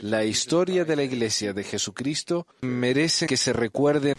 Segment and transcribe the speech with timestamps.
[0.00, 4.14] La historia de la Iglesia de Jesucristo merece que se recuerde.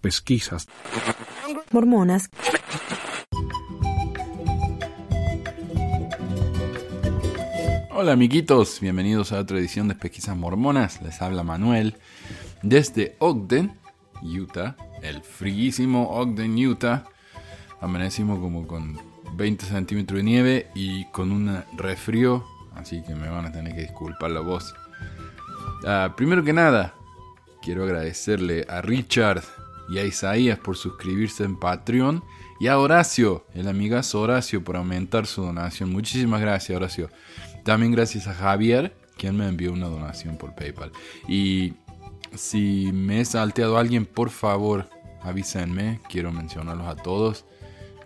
[0.00, 0.66] Pesquisas.
[1.70, 2.28] Mormonas.
[7.98, 11.00] Hola amiguitos, bienvenidos a otra edición de Pesquisas Mormonas.
[11.02, 11.96] Les habla Manuel
[12.62, 13.72] desde Ogden,
[14.22, 17.04] Utah, el fríísimo Ogden, Utah.
[17.80, 19.00] Amanecimos como con
[19.32, 22.44] 20 centímetros de nieve y con un refrío,
[22.76, 24.74] así que me van a tener que disculpar la voz.
[25.84, 26.94] Ah, primero que nada,
[27.62, 29.42] quiero agradecerle a Richard
[29.88, 32.22] y a Isaías por suscribirse en Patreon
[32.58, 35.90] y a Horacio, el amigazo Horacio, por aumentar su donación.
[35.90, 37.10] Muchísimas gracias, Horacio.
[37.64, 40.92] También gracias a Javier, quien me envió una donación por PayPal.
[41.28, 41.74] Y
[42.34, 44.88] si me he salteado a alguien, por favor,
[45.22, 46.00] avísenme.
[46.08, 47.44] Quiero mencionarlos a todos.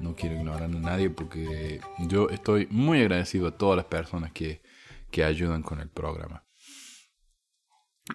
[0.00, 4.62] No quiero ignorar a nadie porque yo estoy muy agradecido a todas las personas que,
[5.10, 6.44] que ayudan con el programa.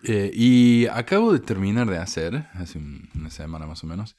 [0.04, 4.16] Eh, y acabo de terminar de hacer, hace una semana más o menos,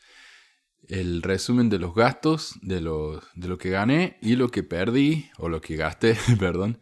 [0.88, 5.30] el resumen de los gastos, de lo, de lo que gané y lo que perdí,
[5.38, 6.80] o lo que gasté, perdón,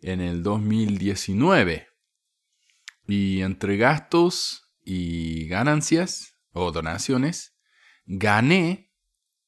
[0.00, 1.88] en el 2019.
[3.08, 7.56] Y entre gastos y ganancias o donaciones,
[8.06, 8.91] gané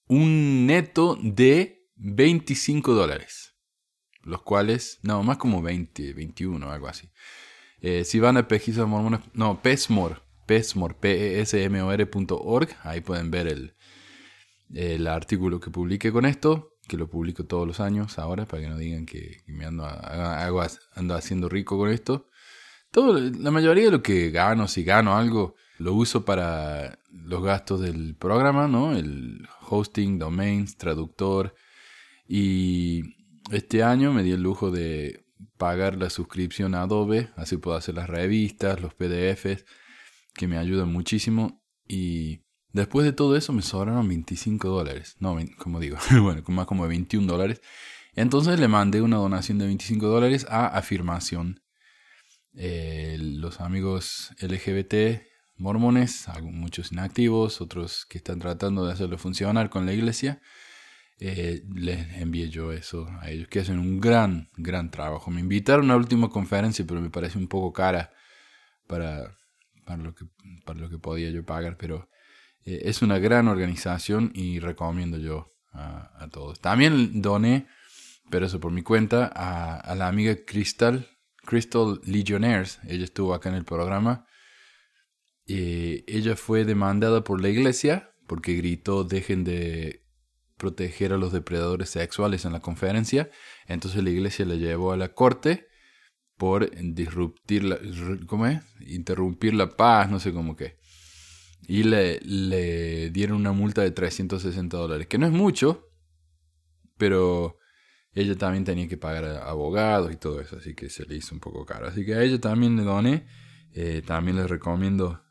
[0.08, 3.54] un neto de 25 dólares.
[4.22, 7.10] Los cuales, no, más como 20, 21, algo así.
[7.80, 12.68] Eh, si van a pesquisas mormonas, no, Pesmor, Pesmor, p e s m o r.org,
[12.82, 13.74] ahí pueden ver el,
[14.72, 18.68] el artículo que publiqué con esto que lo publico todos los años ahora, para que
[18.68, 19.86] no digan que, me ando,
[20.94, 22.28] ando, haciendo rico con esto.
[22.90, 27.80] Todo, la mayoría de lo que gano, si gano algo, lo uso para los gastos
[27.80, 28.94] del programa, ¿no?
[28.96, 31.54] El hosting, domains, traductor.
[32.26, 33.02] Y
[33.50, 35.26] este año me di el lujo de
[35.58, 39.64] pagar la suscripción a Adobe, así puedo hacer las revistas, los PDFs,
[40.34, 41.62] que me ayudan muchísimo.
[41.86, 45.14] Y Después de todo eso me sobraron 25 dólares.
[45.20, 47.62] No, como digo, bueno, más como 21 dólares.
[48.16, 51.62] Entonces le mandé una donación de 25 dólares a Afirmación.
[52.56, 55.22] Eh, los amigos LGBT
[55.56, 60.40] mormones, muchos inactivos, otros que están tratando de hacerlo funcionar con la iglesia,
[61.20, 65.30] eh, les envié yo eso a ellos, que hacen un gran, gran trabajo.
[65.30, 68.12] Me invitaron a la última conferencia, pero me parece un poco cara
[68.86, 69.36] para,
[69.84, 70.26] para, lo, que,
[70.64, 72.08] para lo que podía yo pagar, pero
[72.64, 76.60] eh, es una gran organización y recomiendo yo a, todos.
[76.60, 77.66] También doné,
[78.30, 81.08] pero eso por mi cuenta, a, la amiga Crystal,
[81.44, 82.78] Crystal Legionnaires.
[82.86, 84.26] Ella estuvo acá en el programa.
[85.46, 90.02] Eh, ella fue demandada por la iglesia porque gritó dejen de
[90.56, 93.30] proteger a los depredadores sexuales en la conferencia.
[93.66, 95.68] Entonces la iglesia la llevó a la corte
[96.36, 97.78] por disruptir la,
[98.26, 98.60] ¿cómo es?
[98.80, 100.78] interrumpir la paz, no sé cómo que
[101.66, 105.88] y le, le, dieron una multa de 360 dólares, que no es mucho,
[106.96, 107.58] pero
[108.12, 111.34] ella también tenía que pagar a abogados y todo eso, así que se le hizo
[111.34, 111.86] un poco caro.
[111.86, 113.26] Así que a ella también le doné,
[113.72, 115.23] eh, también les recomiendo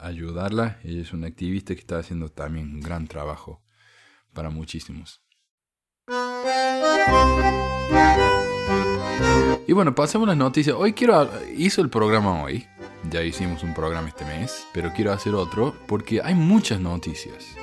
[0.00, 3.62] ayudarla, ella es una activista que está haciendo también un gran trabajo
[4.32, 5.22] para muchísimos.
[9.66, 10.76] Y bueno, pasemos las noticias.
[10.78, 12.66] Hoy quiero, hizo el programa hoy,
[13.10, 17.56] ya hicimos un programa este mes, pero quiero hacer otro porque hay muchas noticias.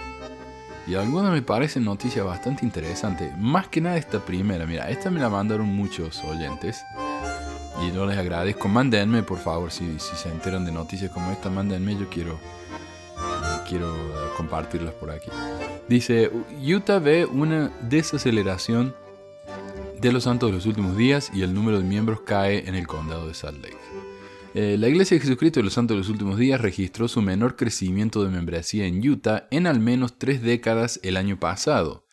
[0.88, 3.38] Y algunas me parecen noticias bastante interesantes.
[3.38, 4.66] Más que nada esta primera.
[4.66, 6.84] Mira, esta me la mandaron muchos oyentes.
[7.80, 8.68] Y yo les agradezco.
[8.68, 11.98] Mándenme, por favor, si, se enteran de noticias como esta, mándenme.
[11.98, 12.40] Yo quiero,
[13.68, 13.96] quiero
[14.38, 15.30] compartirlas por aquí.
[15.88, 18.96] Dice, Utah ve una desaceleración
[20.00, 22.88] de los santos de los últimos días y el número de miembros cae en el
[22.88, 23.78] condado de Salt Lake.
[24.54, 27.56] Eh, la Iglesia de Jesucristo de los Santos de los Últimos Días registró su menor
[27.56, 32.04] crecimiento de membresía en Utah en al menos tres décadas el año pasado,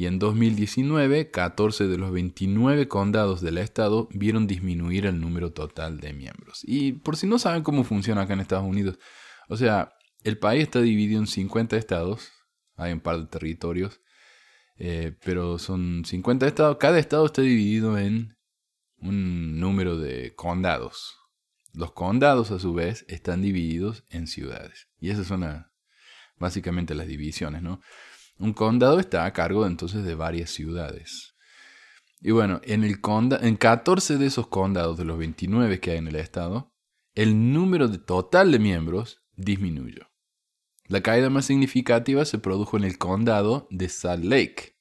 [0.00, 6.00] y en 2019 14 de los 29 condados del estado vieron disminuir el número total
[6.00, 6.62] de miembros.
[6.62, 8.98] Y por si no saben cómo funciona acá en Estados Unidos,
[9.50, 9.92] o sea,
[10.24, 12.32] el país está dividido en 50 estados,
[12.76, 14.00] hay un par de territorios,
[14.78, 18.38] eh, pero son 50 estados, cada estado está dividido en
[19.02, 21.18] un número de condados,
[21.74, 24.88] los condados, a su vez, están divididos en ciudades.
[24.98, 25.66] Y esas son
[26.38, 27.82] básicamente las divisiones, ¿no?
[28.40, 31.34] Un condado está a cargo entonces de varias ciudades.
[32.22, 32.98] Y bueno, en, el
[33.42, 36.72] en 14 de esos condados, de los 29 que hay en el estado,
[37.14, 40.08] el número total de miembros disminuyó.
[40.86, 44.78] La caída más significativa se produjo en el condado de Salt Lake,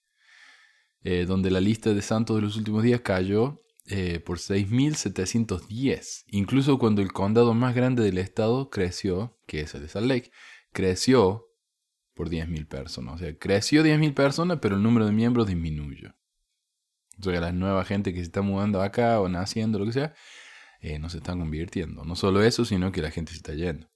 [1.03, 6.23] eh, donde la lista de santos de los últimos días cayó eh, por 6.710.
[6.27, 10.31] Incluso cuando el condado más grande del estado creció, que es el de Salt Lake,
[10.71, 11.48] creció
[12.19, 13.15] por 10.000 personas.
[13.15, 16.17] O sea, creció 10.000 personas, pero el número de miembros disminuyó.
[17.17, 20.13] O sea, la nueva gente que se está mudando acá o naciendo, lo que sea,
[20.81, 22.03] eh, no se están convirtiendo.
[22.03, 23.89] No solo eso, sino que la gente se está yendo.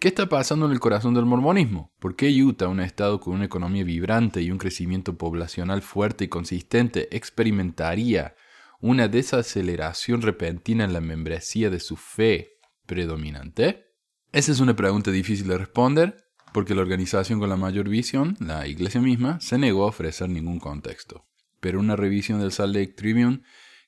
[0.00, 1.94] ¿Qué está pasando en el corazón del mormonismo?
[2.00, 6.28] ¿Por qué Utah, un estado con una economía vibrante y un crecimiento poblacional fuerte y
[6.28, 8.34] consistente, experimentaría
[8.80, 13.94] una desaceleración repentina en la membresía de su fe predominante?
[14.32, 16.25] Esa es una pregunta difícil de responder
[16.56, 20.58] porque la organización con la mayor visión, la iglesia misma, se negó a ofrecer ningún
[20.58, 21.26] contexto.
[21.60, 23.42] Pero una revisión del Salt Lake Tribune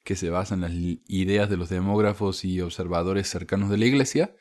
[0.05, 4.37] que se basa en las ideas de los demógrafos y observadores cercanos de la iglesia,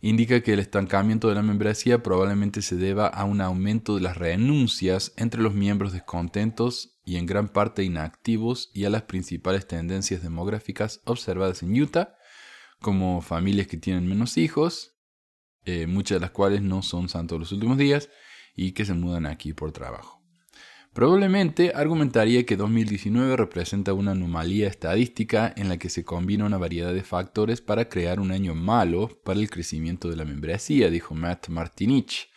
[0.00, 4.16] indica que el estancamiento de la membresía probablemente se deba a un aumento de las
[4.16, 10.22] renuncias entre los miembros descontentos y en gran parte inactivos y a las principales tendencias
[10.22, 12.14] demográficas observadas en Utah,
[12.80, 14.91] como familias que tienen menos hijos,
[15.64, 18.08] eh, muchas de las cuales no son santos los últimos días
[18.54, 20.22] y que se mudan aquí por trabajo.
[20.92, 26.92] Probablemente argumentaría que 2019 representa una anomalía estadística en la que se combina una variedad
[26.92, 31.48] de factores para crear un año malo para el crecimiento de la membresía, dijo Matt
[31.48, 32.28] Martinich,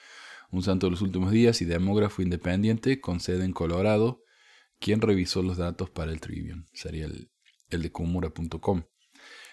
[0.52, 4.24] un santo de los últimos días y demógrafo independiente con sede en Colorado,
[4.80, 6.64] quien revisó los datos para el Tribune.
[6.72, 7.30] Sería el,
[7.70, 8.84] el de Kumura.com.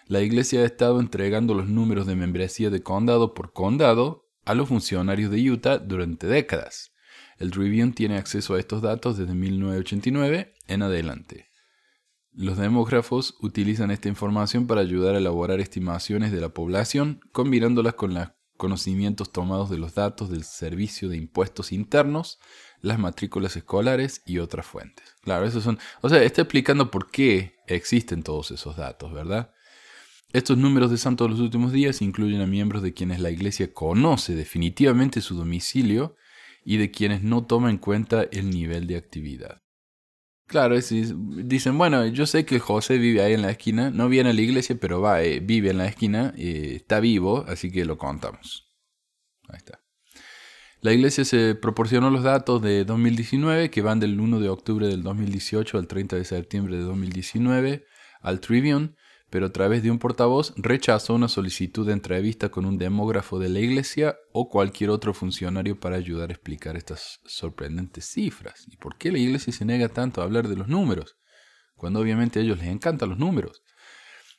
[0.07, 4.69] La iglesia ha estado entregando los números de membresía de condado por condado a los
[4.69, 6.93] funcionarios de Utah durante décadas.
[7.39, 11.49] El Tribune tiene acceso a estos datos desde 1989 en adelante.
[12.35, 18.15] Los demógrafos utilizan esta información para ayudar a elaborar estimaciones de la población, combinándolas con
[18.15, 22.39] los conocimientos tomados de los datos del Servicio de Impuestos Internos,
[22.81, 25.05] las matrículas escolares y otras fuentes.
[25.23, 25.79] Claro, esos son.
[26.01, 29.53] O sea, está explicando por qué existen todos esos datos, ¿verdad?
[30.33, 33.73] Estos números de santos de los últimos días incluyen a miembros de quienes la Iglesia
[33.75, 36.17] conoce definitivamente su domicilio
[36.65, 39.63] y de quienes no toman en cuenta el nivel de actividad.
[40.47, 44.33] Claro, dicen, bueno, yo sé que José vive ahí en la esquina, no viene a
[44.33, 47.97] la iglesia, pero va, eh, vive en la esquina, eh, está vivo, así que lo
[47.97, 48.71] contamos.
[49.49, 49.81] Ahí está.
[50.81, 55.03] La iglesia se proporcionó los datos de 2019, que van del 1 de octubre del
[55.03, 57.87] 2018 al 30 de septiembre de 2019,
[58.21, 58.95] al Tribune,
[59.33, 63.49] pero a través de un portavoz rechazó una solicitud de entrevista con un demógrafo de
[63.49, 68.67] la iglesia o cualquier otro funcionario para ayudar a explicar estas sorprendentes cifras.
[68.71, 71.17] ¿Y por qué la iglesia se niega tanto a hablar de los números?
[71.77, 73.63] Cuando obviamente a ellos les encantan los números.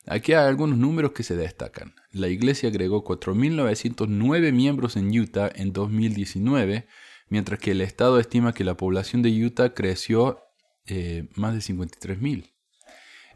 [0.06, 1.96] Aquí hay algunos números que se destacan.
[2.12, 6.86] La iglesia agregó 4.909 miembros en Utah en 2019,
[7.30, 10.38] mientras que el Estado estima que la población de Utah creció
[10.86, 12.53] eh, más de 53.000.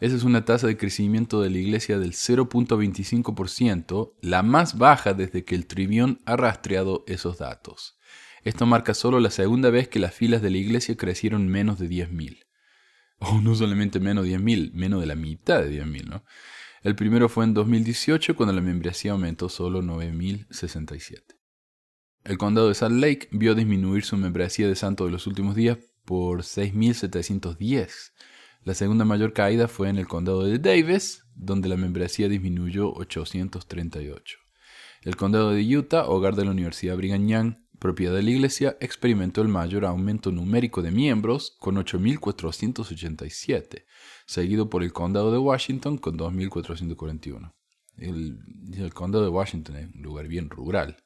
[0.00, 5.45] Esa es una tasa de crecimiento de la iglesia del 0.25%, la más baja desde
[5.45, 7.99] que el Trivión ha rastreado esos datos.
[8.45, 11.89] Esto marca solo la segunda vez que las filas de la iglesia crecieron menos de
[11.89, 12.45] 10.000.
[13.19, 16.25] O no solamente menos de 10.000, menos de la mitad de 10.000, ¿no?
[16.85, 21.23] El primero fue en 2018 cuando la membresía aumentó solo 9.067.
[22.23, 25.79] El condado de Salt Lake vio disminuir su membresía de santo de los últimos días
[26.05, 28.12] por 6.710
[28.64, 34.38] la segunda mayor caída fue en el condado de Davis, donde la membresía disminuyó 838.
[35.03, 39.43] El condado de Utah, hogar de la Universidad Brigham Young, propiedad de la iglesia, experimentó
[39.43, 43.84] el mayor aumento numérico de miembros con 8.487,
[44.27, 47.55] seguido por el condado de Washington con 2.441.
[47.96, 51.03] El, condado de Washington es un lugar bien rural.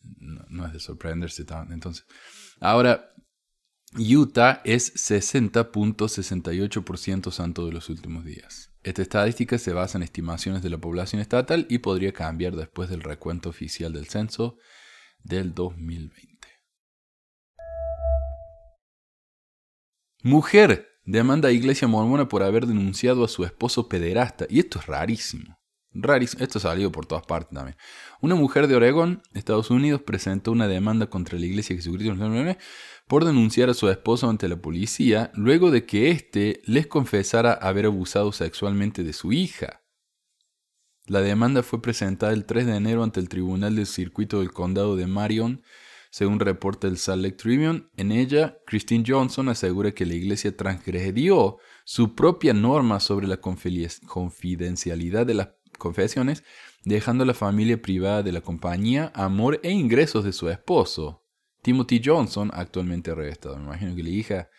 [0.00, 1.72] No, no es de sorprenderse tanto.
[1.72, 2.06] Entonces,
[2.60, 3.11] ahora,
[3.98, 8.70] Utah es 60.68% santo de los últimos días.
[8.82, 13.02] Esta estadística se basa en estimaciones de la población estatal y podría cambiar después del
[13.02, 14.56] recuento oficial del censo
[15.22, 16.48] del 2020.
[20.22, 24.46] Mujer demanda a Iglesia Mormona por haber denunciado a su esposo pederasta.
[24.48, 25.58] Y esto es rarísimo.
[25.92, 26.42] Rarísimo.
[26.42, 27.76] Esto salió por todas partes también.
[28.20, 32.14] Una mujer de Oregón, Estados Unidos, presentó una demanda contra la Iglesia de Jesucristo
[33.12, 37.84] por denunciar a su esposo ante la policía luego de que éste les confesara haber
[37.84, 39.82] abusado sexualmente de su hija.
[41.04, 44.96] La demanda fue presentada el 3 de enero ante el Tribunal del Circuito del Condado
[44.96, 45.62] de Marion,
[46.10, 47.84] según reporta el Salt Lake Tribune.
[47.98, 55.26] En ella, Christine Johnson asegura que la iglesia transgredió su propia norma sobre la confidencialidad
[55.26, 56.44] de las confesiones,
[56.86, 61.21] dejando a la familia privada de la compañía, amor e ingresos de su esposo.
[61.62, 63.56] Timothy Johnson, actualmente arrestado.
[63.56, 64.50] Me imagino que la hija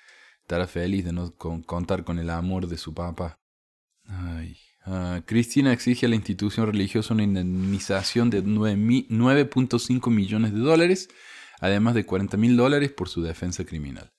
[0.41, 3.39] estará feliz de no contar con el amor de su papá.
[4.85, 11.09] Ah, Cristina exige a la institución religiosa una indemnización de 9.5 millones de dólares,
[11.59, 14.11] además de 40 mil dólares por su defensa criminal.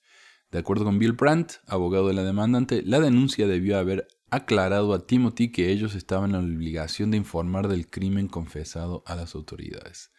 [0.51, 5.05] De acuerdo con Bill Brandt, abogado de la demandante, la denuncia debió haber aclarado a
[5.05, 10.11] Timothy que ellos estaban en la obligación de informar del crimen confesado a las autoridades.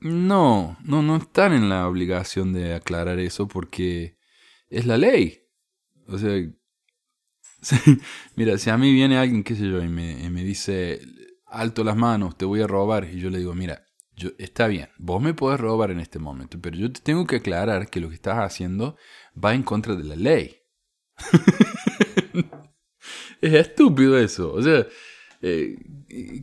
[0.00, 4.16] No, no, no están en la obligación de aclarar eso porque
[4.68, 5.42] es la ley.
[6.06, 6.48] O sea,
[8.36, 11.00] mira, si a mí viene alguien, qué sé yo, y me, me, dice,
[11.46, 13.84] alto las manos, te voy a robar, y yo le digo, mira,
[14.16, 17.36] yo, está bien, vos me podés robar en este momento, pero yo te tengo que
[17.36, 18.96] aclarar que lo que estás haciendo
[19.42, 20.56] va en contra de la ley.
[23.40, 24.52] es estúpido eso.
[24.52, 24.86] O sea,
[25.42, 25.76] eh,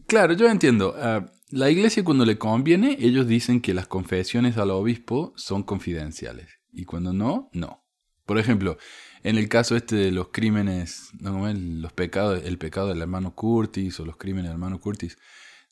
[0.08, 0.94] claro, yo entiendo.
[0.98, 6.60] Ah, la iglesia cuando le conviene, ellos dicen que las confesiones al obispo son confidenciales.
[6.72, 7.84] Y cuando no, no.
[8.26, 8.78] Por ejemplo,
[9.24, 14.00] en el caso este de los crímenes, no, los pecados, el pecado del hermano Curtis
[14.00, 15.18] o los crímenes del hermano Curtis,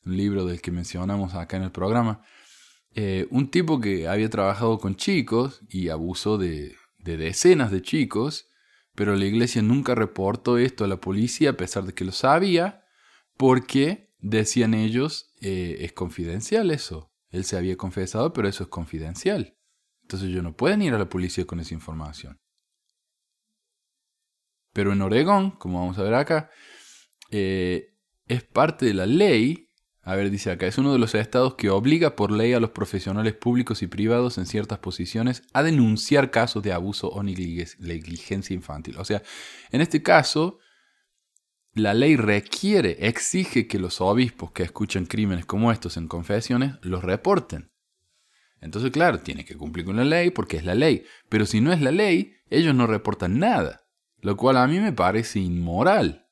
[0.04, 2.22] un libro del que mencionamos acá en el programa,
[2.94, 8.48] eh, un tipo que había trabajado con chicos y abusó de, de decenas de chicos,
[8.94, 12.84] pero la iglesia nunca reportó esto a la policía a pesar de que lo sabía,
[13.36, 17.12] porque decían ellos, eh, es confidencial eso.
[17.28, 19.56] Él se había confesado, pero eso es confidencial.
[20.02, 22.40] Entonces ellos no pueden ir a la policía con esa información.
[24.72, 26.50] Pero en Oregón, como vamos a ver acá,
[27.30, 27.94] eh,
[28.26, 29.68] es parte de la ley.
[30.02, 32.70] A ver, dice acá, es uno de los estados que obliga por ley a los
[32.70, 38.96] profesionales públicos y privados en ciertas posiciones a denunciar casos de abuso o negligencia infantil.
[38.98, 39.22] O sea,
[39.70, 40.58] en este caso,
[41.74, 47.02] la ley requiere, exige que los obispos que escuchan crímenes como estos en confesiones los
[47.02, 47.72] reporten.
[48.60, 51.04] Entonces, claro, tiene que cumplir con la ley porque es la ley.
[51.28, 53.86] Pero si no es la ley, ellos no reportan nada.
[54.20, 56.28] Lo cual a mí me parece inmoral.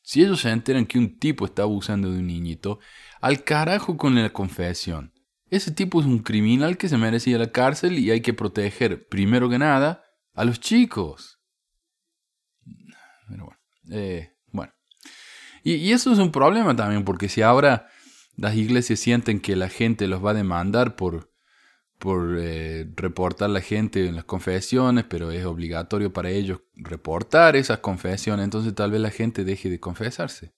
[0.00, 2.78] Si ellos se enteran que un tipo está abusando de un niñito,
[3.20, 5.12] al carajo con la confesión.
[5.50, 8.32] Ese tipo es un criminal que se merece ir a la cárcel y hay que
[8.32, 11.40] proteger, primero que nada, a los chicos.
[13.28, 13.58] Pero bueno,
[13.90, 14.31] eh.
[15.62, 17.88] Y, eso es un problema también, porque si ahora
[18.36, 21.32] las iglesias sienten que la gente los va a demandar por,
[21.98, 27.78] por eh, reportar la gente en las confesiones, pero es obligatorio para ellos reportar esas
[27.78, 30.52] confesiones, entonces tal vez la gente deje de confesarse.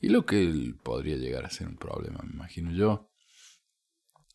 [0.00, 3.10] Y lo que podría llegar a ser un problema, me imagino yo.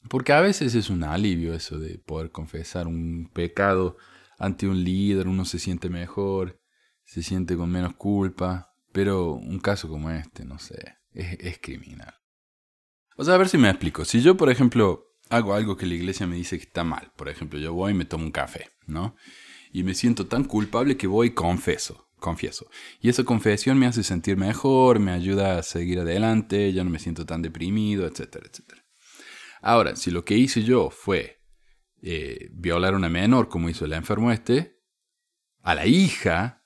[0.10, 3.98] Porque a veces es un alivio eso de poder confesar un pecado
[4.40, 6.59] ante un líder, uno se siente mejor,
[7.10, 12.14] se siente con menos culpa, pero un caso como este, no sé, es criminal.
[13.18, 14.06] O sea, a ver si me explico.
[14.06, 17.30] Si yo, por ejemplo, hago algo que la iglesia me dice que está mal, por
[17.30, 19.16] ejemplo, yo voy y me tomo un café, ¿no?
[19.74, 22.70] Y me siento tan culpable que voy y confeso, confieso.
[23.02, 27.00] Y esa confesión me hace sentir mejor, me ayuda a seguir adelante, ya no me
[27.00, 28.86] siento tan deprimido, etcétera, etcétera.
[29.64, 31.42] Ahora, si lo que hice yo fue
[32.04, 34.78] eh, violar a una menor, como hizo el enfermo este,
[35.64, 36.59] a la hija,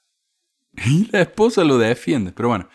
[0.85, 2.31] y la esposa lo defiende.
[2.31, 2.69] Pero bueno,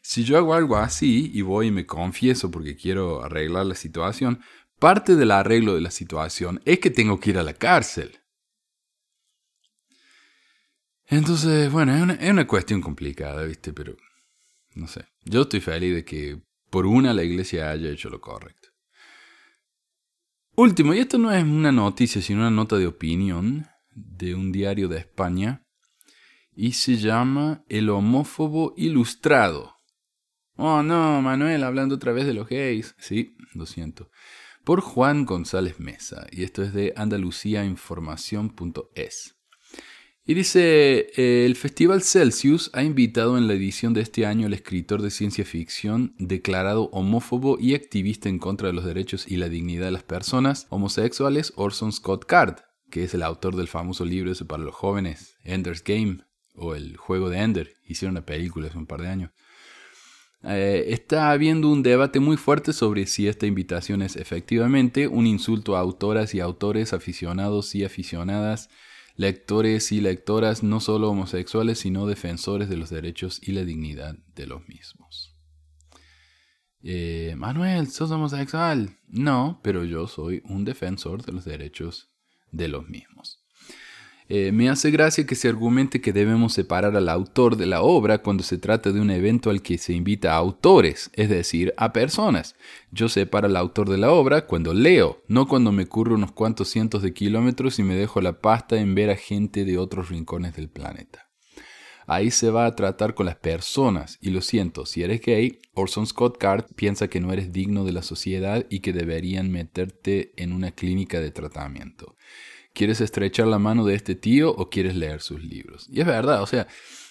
[0.00, 4.40] si yo hago algo así y voy y me confieso porque quiero arreglar la situación,
[4.78, 8.18] parte del arreglo de la situación es que tengo que ir a la cárcel.
[11.06, 13.72] Entonces, bueno, es una, es una cuestión complicada, ¿viste?
[13.72, 13.96] Pero,
[14.74, 15.04] no sé.
[15.24, 16.40] Yo estoy feliz de que
[16.70, 18.70] por una la iglesia haya hecho lo correcto.
[20.54, 24.88] Último, y esto no es una noticia, sino una nota de opinión de un diario
[24.88, 25.61] de España,
[26.54, 29.76] y se llama El homófobo ilustrado.
[30.56, 32.94] Oh, no, Manuel, hablando otra vez de los gays.
[32.98, 34.10] Sí, lo siento.
[34.64, 39.36] Por Juan González Mesa, y esto es de andaluciainformación.es.
[40.24, 45.02] Y dice, el Festival Celsius ha invitado en la edición de este año al escritor
[45.02, 49.86] de ciencia ficción declarado homófobo y activista en contra de los derechos y la dignidad
[49.86, 54.62] de las personas homosexuales Orson Scott Card, que es el autor del famoso libro para
[54.62, 56.18] los jóvenes, Ender's Game,
[56.54, 57.74] o el juego de Ender.
[57.86, 59.30] Hicieron una película hace un par de años.
[60.44, 65.76] Eh, está habiendo un debate muy fuerte sobre si esta invitación es efectivamente un insulto
[65.76, 68.68] a autoras y autores, aficionados y aficionadas,
[69.14, 74.46] lectores y lectoras no solo homosexuales, sino defensores de los derechos y la dignidad de
[74.46, 75.36] los mismos.
[76.82, 78.98] Eh, Manuel, ¿sos homosexual?
[79.06, 82.10] No, pero yo soy un defensor de los derechos
[82.50, 83.41] de los mismos.
[84.34, 88.22] Eh, me hace gracia que se argumente que debemos separar al autor de la obra
[88.22, 91.92] cuando se trata de un evento al que se invita a autores, es decir, a
[91.92, 92.56] personas.
[92.90, 96.68] Yo separo al autor de la obra cuando leo, no cuando me curro unos cuantos
[96.68, 100.56] cientos de kilómetros y me dejo la pasta en ver a gente de otros rincones
[100.56, 101.28] del planeta.
[102.06, 104.16] Ahí se va a tratar con las personas.
[104.22, 107.92] Y lo siento, si eres gay, Orson Scott Card piensa que no eres digno de
[107.92, 112.16] la sociedad y que deberían meterte en una clínica de tratamiento.
[112.74, 115.86] ¿Quieres estrechar la mano de este tío o quieres leer sus libros?
[115.90, 116.66] Y es verdad, o sea,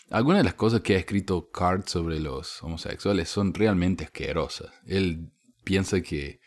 [0.10, 4.72] algunas de las cosas que ha escrito Card sobre los homosexuales son realmente asquerosas.
[4.86, 5.32] Él
[5.64, 6.42] piensa que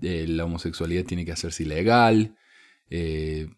[0.00, 2.36] eh, la homosexualidad tiene que hacerse ilegal.
[2.90, 3.48] Eh,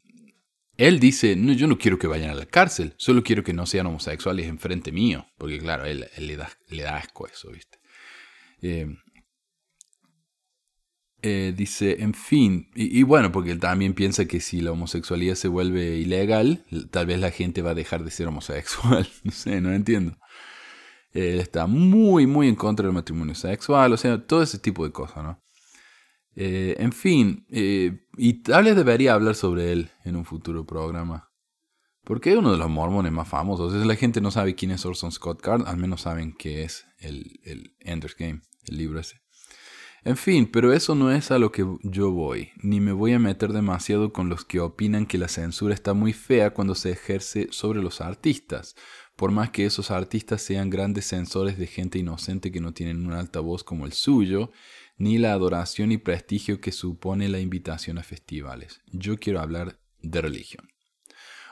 [0.76, 3.66] él dice, no, yo no quiero que vayan a la cárcel, solo quiero que no
[3.66, 7.78] sean homosexuales enfrente mío, porque claro, él, le, da, le, da, asco eso, ¿viste?
[8.60, 8.86] Eh,
[11.28, 15.48] eh, dice, en fin, y, bueno, porque él también piensa que si la homosexualidad se
[15.48, 19.08] vuelve ilegal, tal vez la gente va a dejar de ser homosexual.
[19.24, 20.16] no sé, no entiendo.
[21.10, 24.92] Él está muy, muy en contra del matrimonio sexual, o sea, todo ese tipo de
[24.92, 25.42] cosas, ¿no?
[26.36, 31.32] Eh, en fin, eh, y tal vez debería hablar sobre él en un futuro programa.
[32.04, 33.72] Porque es uno de los mormones más famosos.
[33.84, 37.40] la gente no sabe quién es Orson Scott Card, al menos saben que es el,
[37.42, 39.25] el Ender's Game, el libro ese.
[40.06, 43.18] En fin, pero eso no es a lo que yo voy, ni me voy a
[43.18, 47.48] meter demasiado con los que opinan que la censura está muy fea cuando se ejerce
[47.50, 48.76] sobre los artistas,
[49.16, 53.14] por más que esos artistas sean grandes censores de gente inocente que no tienen un
[53.14, 54.52] altavoz como el suyo,
[54.96, 58.82] ni la adoración y prestigio que supone la invitación a festivales.
[58.92, 60.68] Yo quiero hablar de religión.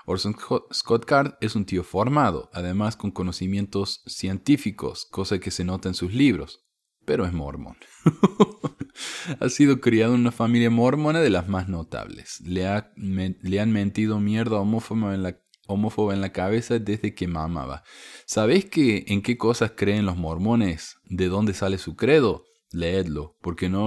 [0.07, 0.37] Orson
[0.73, 5.97] Scott Card es un tío formado, además con conocimientos científicos, cosa que se nota en
[5.97, 6.64] sus libros
[7.05, 7.77] pero es mormón.
[9.41, 12.41] ha sido criado en una familia mormona de las más notables.
[12.43, 17.83] Le, han mentido mierda homófoba en, la, homófoba en la cabeza desde que mamaba.
[18.27, 20.97] ¿Sabéis que en qué cosas creen los mormones?
[21.05, 22.45] ¿De dónde sale su credo?
[22.71, 23.87] Leedlo, porque no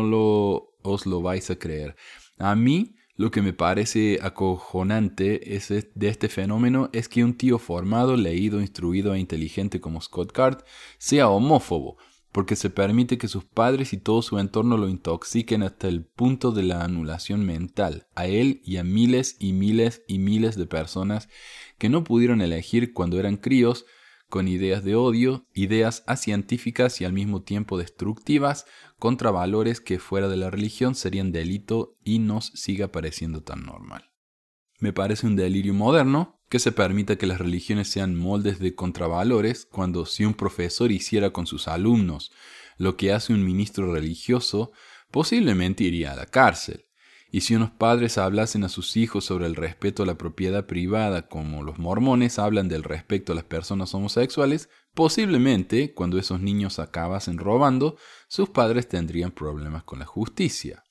[0.83, 1.95] os lo vais a creer.
[2.37, 7.57] A mí lo que me parece acojonante es de este fenómeno es que un tío
[7.57, 10.59] formado, leído, instruido e inteligente como Scott Card
[10.99, 11.97] sea homófobo
[12.37, 16.51] porque se permite que sus padres y todo su entorno lo intoxiquen hasta el punto
[16.51, 21.29] de la anulación mental, a él y a miles y miles y miles de personas
[21.79, 23.87] que no pudieron elegir cuando eran críos,
[24.29, 28.67] con ideas de odio, ideas acientíficas y al mismo tiempo destructivas,
[28.99, 34.11] contra valores que fuera de la religión serían delito y nos siga pareciendo tan normal.
[34.79, 39.65] Me parece un delirio moderno que se permita que las religiones sean moldes de contravalores
[39.65, 42.31] cuando si un profesor hiciera con sus alumnos
[42.77, 44.71] lo que hace un ministro religioso,
[45.09, 46.85] posiblemente iría a la cárcel.
[47.29, 51.27] Y si unos padres hablasen a sus hijos sobre el respeto a la propiedad privada
[51.27, 57.37] como los mormones hablan del respeto a las personas homosexuales, posiblemente, cuando esos niños acabasen
[57.37, 60.83] robando, sus padres tendrían problemas con la justicia.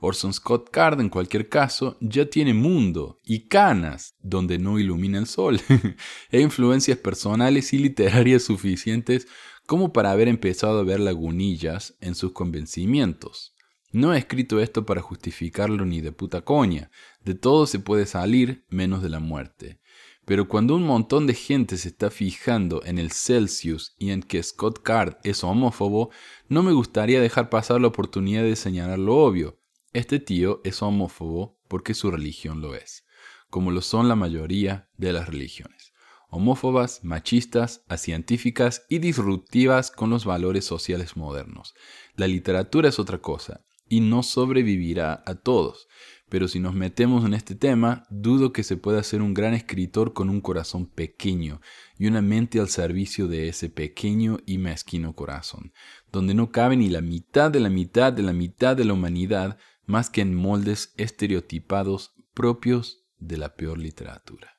[0.00, 5.26] Orson Scott Card, en cualquier caso, ya tiene mundo y canas donde no ilumina el
[5.26, 5.60] sol,
[6.30, 9.28] e influencias personales y literarias suficientes
[9.66, 13.54] como para haber empezado a ver lagunillas en sus convencimientos.
[13.92, 16.90] No he escrito esto para justificarlo ni de puta coña,
[17.24, 19.80] de todo se puede salir menos de la muerte.
[20.24, 24.42] Pero cuando un montón de gente se está fijando en el Celsius y en que
[24.42, 26.10] Scott Card es homófobo,
[26.48, 29.59] no me gustaría dejar pasar la oportunidad de señalar lo obvio,
[29.92, 33.04] este tío es homófobo porque su religión lo es,
[33.48, 35.92] como lo son la mayoría de las religiones.
[36.28, 41.74] Homófobas, machistas, acientíficas y disruptivas con los valores sociales modernos.
[42.14, 45.88] La literatura es otra cosa y no sobrevivirá a todos,
[46.28, 50.12] pero si nos metemos en este tema, dudo que se pueda ser un gran escritor
[50.12, 51.60] con un corazón pequeño
[51.98, 55.72] y una mente al servicio de ese pequeño y mezquino corazón,
[56.12, 59.58] donde no cabe ni la mitad de la mitad de la mitad de la humanidad
[59.90, 64.56] más que en moldes estereotipados propios de la peor literatura.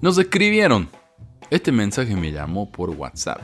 [0.00, 0.88] Nos escribieron.
[1.50, 3.40] Este mensaje me llamó por WhatsApp.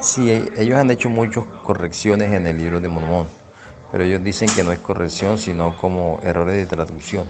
[0.00, 3.26] Sí, ellos han hecho muchas correcciones en el libro de Mormón,
[3.92, 7.26] pero ellos dicen que no es corrección, sino como errores de traducción.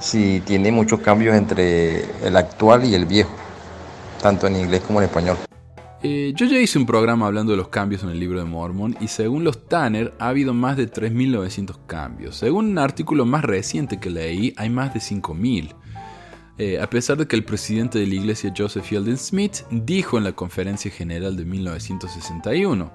[0.00, 3.34] Sí, tiene muchos cambios entre el actual y el viejo,
[4.22, 5.36] tanto en inglés como en español.
[6.00, 8.96] Eh, yo ya hice un programa hablando de los cambios en el libro de Mormon
[9.00, 12.36] y según los Tanner ha habido más de 3.900 cambios.
[12.36, 15.74] Según un artículo más reciente que leí hay más de 5.000.
[16.56, 20.24] Eh, a pesar de que el presidente de la iglesia Joseph Fielding Smith dijo en
[20.24, 22.92] la conferencia general de 1961,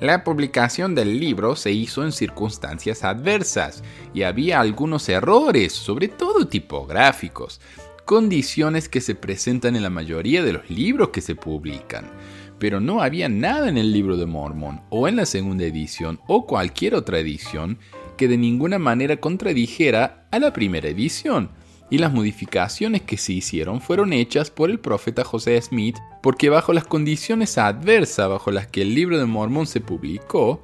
[0.00, 3.82] la publicación del libro se hizo en circunstancias adversas
[4.14, 7.60] y había algunos errores, sobre todo tipográficos,
[8.06, 12.06] condiciones que se presentan en la mayoría de los libros que se publican
[12.58, 16.46] pero no había nada en el libro de Mormon o en la segunda edición o
[16.46, 17.78] cualquier otra edición
[18.16, 21.50] que de ninguna manera contradijera a la primera edición.
[21.88, 26.72] Y las modificaciones que se hicieron fueron hechas por el profeta José Smith, porque bajo
[26.72, 30.62] las condiciones adversas bajo las que el libro de Mormón se publicó,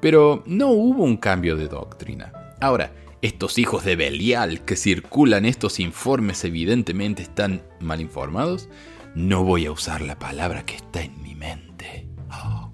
[0.00, 2.32] pero no hubo un cambio de doctrina.
[2.60, 8.68] Ahora, estos hijos de Belial que circulan estos informes evidentemente están mal informados.
[9.14, 11.19] No voy a usar la palabra que está en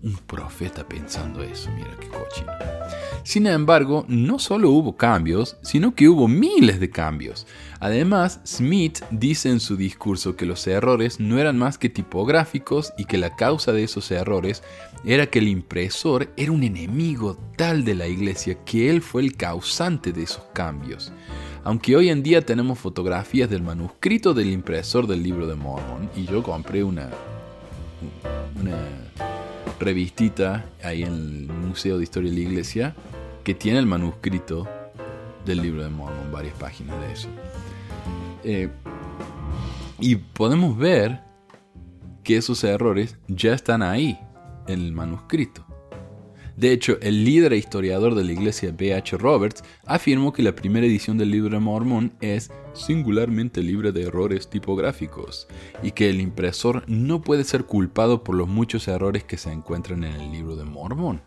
[0.06, 2.52] un profeta pensando eso, mira qué cochino.
[3.24, 7.46] Sin embargo, no solo hubo cambios, sino que hubo miles de cambios.
[7.80, 13.04] Además, Smith dice en su discurso que los errores no eran más que tipográficos y
[13.04, 14.62] que la causa de esos errores
[15.04, 19.36] era que el impresor era un enemigo tal de la iglesia que él fue el
[19.36, 21.12] causante de esos cambios.
[21.64, 26.26] Aunque hoy en día tenemos fotografías del manuscrito del impresor del libro de Mormon, y
[26.26, 27.10] yo compré una,
[28.60, 28.78] una
[29.78, 32.94] revistita ahí en el Museo de Historia de la Iglesia
[33.44, 34.68] que tiene el manuscrito
[35.44, 37.28] del libro de Mormon, varias páginas de eso.
[38.42, 38.68] Eh,
[39.98, 41.20] y podemos ver
[42.22, 44.18] que esos errores ya están ahí
[44.66, 45.65] en el manuscrito.
[46.56, 49.18] De hecho, el líder e historiador de la iglesia B.H.
[49.18, 54.48] Roberts afirmó que la primera edición del libro de Mormón es singularmente libre de errores
[54.48, 55.48] tipográficos
[55.82, 60.02] y que el impresor no puede ser culpado por los muchos errores que se encuentran
[60.04, 61.20] en el libro de Mormón,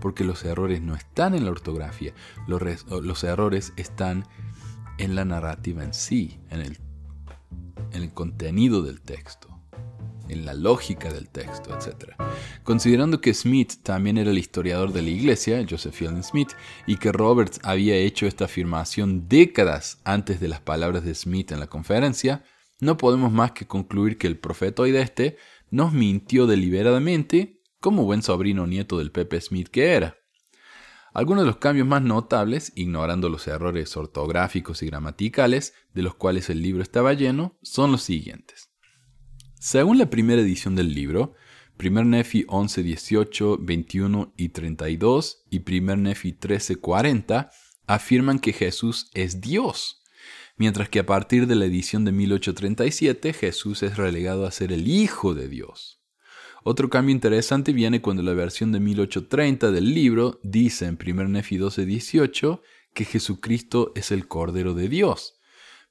[0.00, 2.12] porque los errores no están en la ortografía,
[2.46, 4.26] los, errores están
[4.98, 6.76] en la narrativa en sí, en
[7.92, 9.53] el contenido del texto,
[10.28, 12.14] en la lógica del texto, etc.
[12.62, 16.52] Considerando que Smith también era el historiador de la iglesia, Joseph Fielding Smith,
[16.86, 21.60] y que Roberts había hecho esta afirmación décadas antes de las palabras de Smith en
[21.60, 22.44] la conferencia,
[22.80, 25.36] no podemos más que concluir que el de este
[25.70, 30.16] nos mintió deliberadamente como buen sobrino nieto del Pepe Smith que era.
[31.12, 36.50] Algunos de los cambios más notables, ignorando los errores ortográficos y gramaticales de los cuales
[36.50, 38.73] el libro estaba lleno, son los siguientes.
[39.64, 41.32] Según la primera edición del libro,
[41.82, 47.50] 1 Nefi 11, 18, 21 y 32 y 1 Nefi 13, 40
[47.86, 50.02] afirman que Jesús es Dios,
[50.58, 54.86] mientras que a partir de la edición de 1837 Jesús es relegado a ser el
[54.86, 56.02] Hijo de Dios.
[56.62, 61.56] Otro cambio interesante viene cuando la versión de 1830 del libro dice en 1 Nefi
[61.56, 62.60] 12:18
[62.92, 65.33] que Jesucristo es el Cordero de Dios.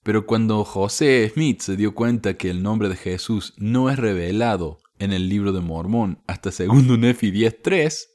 [0.03, 4.79] Pero cuando José Smith se dio cuenta que el nombre de Jesús no es revelado
[4.99, 8.09] en el libro de Mormón hasta 2 Nefi 10:3,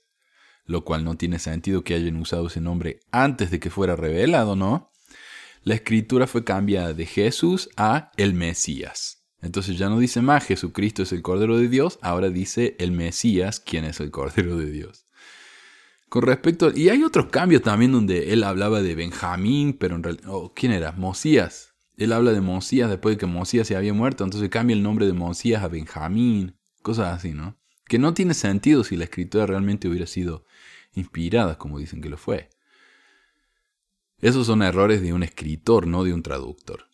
[0.66, 4.54] lo cual no tiene sentido que hayan usado ese nombre antes de que fuera revelado,
[4.54, 4.92] ¿no?
[5.62, 9.24] La escritura fue cambiada de Jesús a el Mesías.
[9.40, 13.60] Entonces ya no dice más Jesucristo es el Cordero de Dios, ahora dice el Mesías,
[13.60, 15.06] quien es el Cordero de Dios.
[16.08, 20.30] Con respecto, y hay otros cambios también donde él hablaba de Benjamín, pero en realidad,
[20.30, 20.92] oh, ¿quién era?
[20.92, 21.67] Mosías.
[21.98, 25.04] Él habla de Mosías después de que Mosías se había muerto, entonces cambia el nombre
[25.06, 27.58] de Mosías a Benjamín, cosas así, ¿no?
[27.86, 30.44] Que no tiene sentido si la escritura realmente hubiera sido
[30.94, 32.50] inspirada, como dicen que lo fue.
[34.20, 36.88] Esos son errores de un escritor, no de un traductor.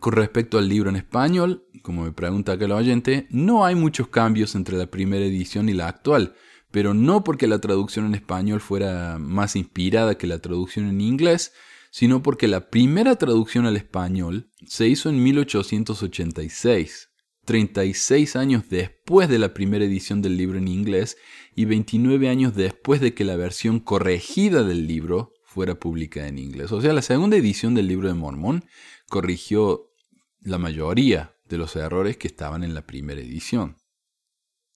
[0.00, 4.56] Con respecto al libro en español, como me pregunta aquel oyente, no hay muchos cambios
[4.56, 6.34] entre la primera edición y la actual,
[6.72, 11.52] pero no porque la traducción en español fuera más inspirada que la traducción en inglés,
[11.96, 17.08] sino porque la primera traducción al español se hizo en 1886,
[17.46, 21.16] 36 años después de la primera edición del libro en inglés
[21.54, 26.70] y 29 años después de que la versión corregida del libro fuera publicada en inglés.
[26.70, 28.66] O sea, la segunda edición del libro de Mormón
[29.08, 29.90] corrigió
[30.40, 33.78] la mayoría de los errores que estaban en la primera edición.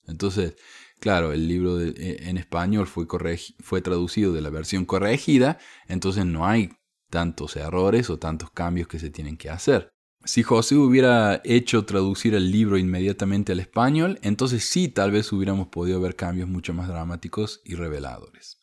[0.06, 0.54] Entonces,
[1.00, 3.06] claro, el libro eh, en español fue,
[3.59, 6.70] fue traducido de la versión corregida, entonces no hay
[7.11, 9.92] tantos errores o tantos cambios que se tienen que hacer.
[10.25, 15.68] Si José hubiera hecho traducir el libro inmediatamente al español, entonces sí, tal vez hubiéramos
[15.68, 18.59] podido ver cambios mucho más dramáticos y reveladores.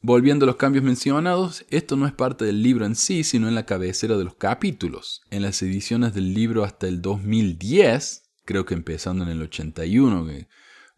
[0.00, 3.54] Volviendo a los cambios mencionados, esto no es parte del libro en sí, sino en
[3.54, 5.20] la cabecera de los capítulos.
[5.30, 10.48] En las ediciones del libro hasta el 2010, creo que empezando en el 81, que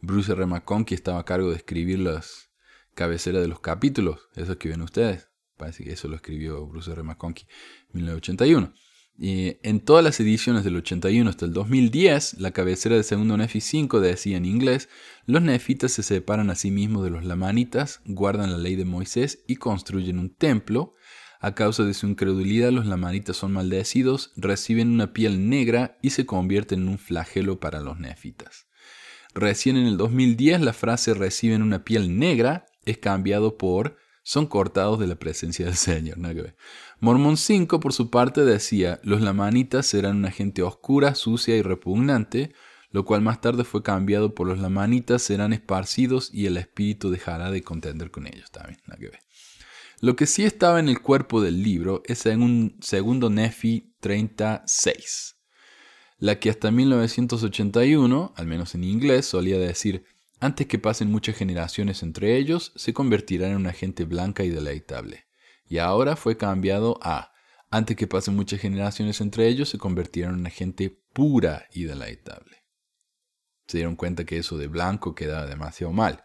[0.01, 0.47] Bruce R.
[0.47, 2.51] McConkie estaba a cargo de escribir las
[2.95, 5.29] cabeceras de los capítulos, esos que ven ustedes.
[5.57, 7.03] Parece que eso lo escribió Bruce R.
[7.03, 7.47] McConkie
[7.93, 8.73] en 1981
[9.17, 14.01] en todas las ediciones del 81 hasta el 2010, la cabecera de segundo Nefi 5
[14.01, 14.89] decía en inglés,
[15.27, 19.45] los nefitas se separan a sí mismos de los lamanitas, guardan la ley de Moisés
[19.47, 20.95] y construyen un templo.
[21.41, 26.27] A causa de su incredulidad, los lamanitas son maldecidos, reciben una piel negra y se
[26.27, 28.67] convierten en un flagelo para los nefitas.
[29.35, 34.99] Recién en el 2010 la frase reciben una piel negra es cambiado por son cortados
[34.99, 36.19] de la presencia del Señor.
[36.99, 42.55] Mormón 5, por su parte, decía, los lamanitas serán una gente oscura, sucia y repugnante,
[42.91, 47.51] lo cual más tarde fue cambiado por los lamanitas serán esparcidos y el espíritu dejará
[47.51, 48.51] de contender con ellos.
[48.51, 48.81] También,
[50.01, 55.37] Lo que sí estaba en el cuerpo del libro es en un segundo Nefi 36,
[56.19, 60.05] la que hasta 1981, al menos en inglés, solía decir,
[60.45, 65.25] antes que pasen muchas generaciones entre ellos, se convertirán en una gente blanca y deleitable.
[65.67, 67.33] Y ahora fue cambiado a,
[67.71, 72.63] antes que pasen muchas generaciones entre ellos, se convertirán en una gente pura y deleitable.
[73.67, 76.25] Se dieron cuenta que eso de blanco quedaba demasiado mal.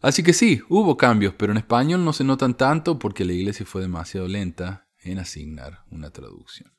[0.00, 3.66] Así que sí, hubo cambios, pero en español no se notan tanto porque la iglesia
[3.66, 6.72] fue demasiado lenta en asignar una traducción.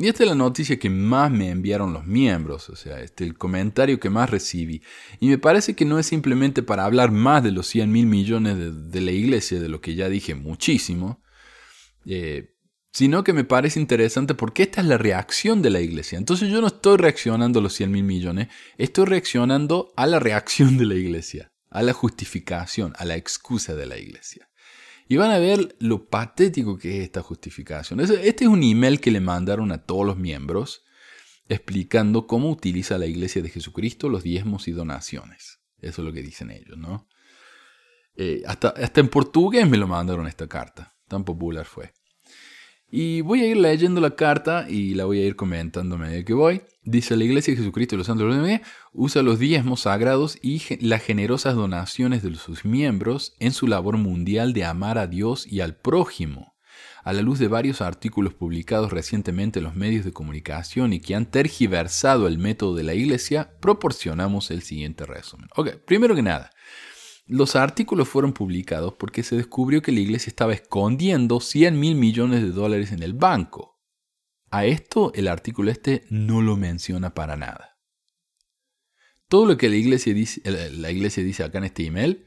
[0.00, 3.36] Y esta es la noticia que más me enviaron los miembros, o sea, este el
[3.36, 4.80] comentario que más recibí.
[5.18, 8.56] Y me parece que no es simplemente para hablar más de los 100 mil millones
[8.92, 11.20] de, la iglesia, de lo que ya dije muchísimo,
[12.06, 12.54] eh,
[12.92, 16.16] sino que me parece interesante porque esta es la reacción de la iglesia.
[16.16, 20.78] Entonces yo no estoy reaccionando a los 100 mil millones, estoy reaccionando a la reacción
[20.78, 24.47] de la iglesia, a la justificación, a la excusa de la iglesia.
[25.08, 28.00] Y van a ver lo patético que es esta justificación.
[28.00, 30.84] Este es un email que le mandaron a todos los miembros
[31.48, 35.60] explicando cómo utiliza la Iglesia de Jesucristo los diezmos y donaciones.
[35.80, 37.08] Eso es lo que dicen ellos, ¿no?
[38.16, 40.94] Eh, hasta, hasta en portugués me lo mandaron esta carta.
[41.06, 41.94] Tan popular fue.
[42.90, 46.24] Y voy a ir leyendo la carta y la voy a ir comentando a medida
[46.24, 46.62] que voy.
[46.84, 48.60] Dice la Iglesia de Jesucristo de los Santos de los
[48.94, 54.54] usa los diezmos sagrados y las generosas donaciones de sus miembros en su labor mundial
[54.54, 56.54] de amar a Dios y al prójimo.
[57.04, 61.14] A la luz de varios artículos publicados recientemente en los medios de comunicación y que
[61.14, 65.48] han tergiversado el método de la Iglesia, proporcionamos el siguiente resumen.
[65.56, 66.50] Ok, primero que nada,
[67.28, 72.42] los artículos fueron publicados porque se descubrió que la iglesia estaba escondiendo 100 mil millones
[72.42, 73.78] de dólares en el banco.
[74.50, 77.78] A esto el artículo este no lo menciona para nada.
[79.28, 82.24] Todo lo que la iglesia dice, la iglesia dice acá en este email,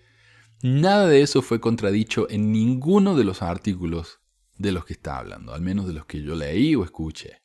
[0.62, 4.20] nada de eso fue contradicho en ninguno de los artículos
[4.60, 7.41] de los que está hablando, al menos de los que yo leí o escuché.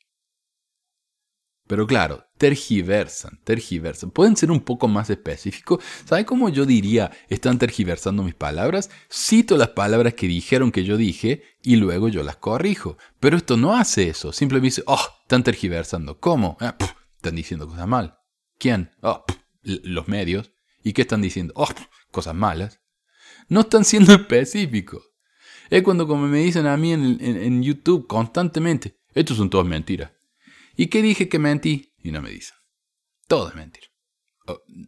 [1.67, 4.09] Pero claro, tergiversan, tergiversan.
[4.11, 5.83] Pueden ser un poco más específicos.
[6.05, 8.89] ¿Sabe cómo yo diría están tergiversando mis palabras?
[9.11, 12.97] Cito las palabras que dijeron que yo dije y luego yo las corrijo.
[13.19, 14.31] Pero esto no hace eso.
[14.31, 16.19] Simplemente dice, oh, están tergiversando.
[16.21, 16.57] ¿Cómo?
[16.61, 16.77] Ah,
[17.17, 18.17] están diciendo cosas mal.
[18.57, 18.91] ¿Quién?
[19.01, 19.25] Oh,
[19.61, 20.53] los medios.
[20.83, 21.53] ¿Y qué están diciendo?
[21.57, 21.67] Oh,
[22.11, 22.79] cosas malas.
[23.49, 25.03] No están siendo específicos.
[25.69, 30.11] Es cuando como me dicen a mí en, en YouTube constantemente, estos son todas mentiras.
[30.77, 31.91] ¿Y qué dije que mentí?
[32.03, 32.55] Y no me dicen.
[33.27, 33.87] Todo es mentira.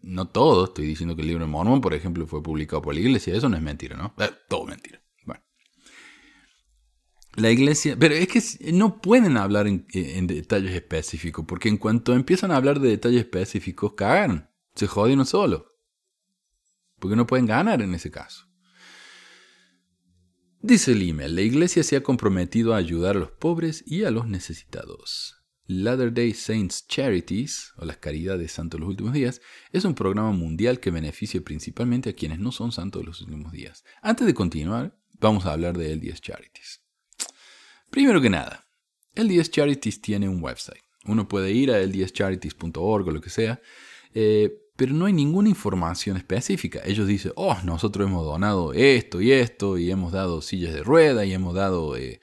[0.04, 3.02] no todo, estoy diciendo que el libro de Mormon, por ejemplo, fue publicado por la
[3.02, 3.36] iglesia.
[3.36, 4.14] Eso no es mentira, ¿no?
[4.24, 5.02] Eh, todo mentira.
[5.26, 5.44] Bueno.
[7.36, 7.98] La iglesia.
[8.00, 12.80] Pero es que no pueden hablar en, detalles específicos, porque en cuanto empiezan a hablar
[12.80, 14.52] de detalles específicos, cagan.
[14.76, 15.66] Se joden solo.
[17.00, 18.46] Porque no pueden ganar en ese caso.
[20.62, 24.12] Dice el email, la iglesia se ha comprometido a ayudar a los pobres y a
[24.12, 25.39] los necesitados.
[25.70, 29.40] Latter Day Saints Charities, o las Caridades Santos de los Últimos Días,
[29.72, 33.52] es un programa mundial que beneficia principalmente a quienes no son santos de los últimos
[33.52, 33.86] días.
[34.02, 36.82] Antes de continuar, vamos a hablar de LDS Charities.
[37.92, 38.66] Primero que nada,
[39.14, 40.82] LDS Charities tiene un website.
[41.06, 43.62] Uno puede ir a ldscharities.org o lo que sea,
[44.16, 46.82] eh, pero no hay ninguna información específica.
[46.84, 51.26] Ellos dicen, oh, nosotros hemos donado esto y esto, y hemos dado sillas de rueda,
[51.26, 52.22] y hemos dado eh,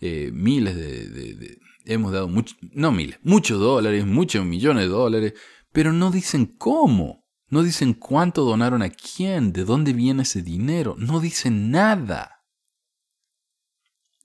[0.00, 5.34] eh, miles de hemos dado mucho, no miles, muchos dólares, muchos millones de dólares,
[5.72, 10.94] pero no dicen cómo, no dicen cuánto donaron a quién, de dónde viene ese dinero,
[10.98, 12.44] no dicen nada.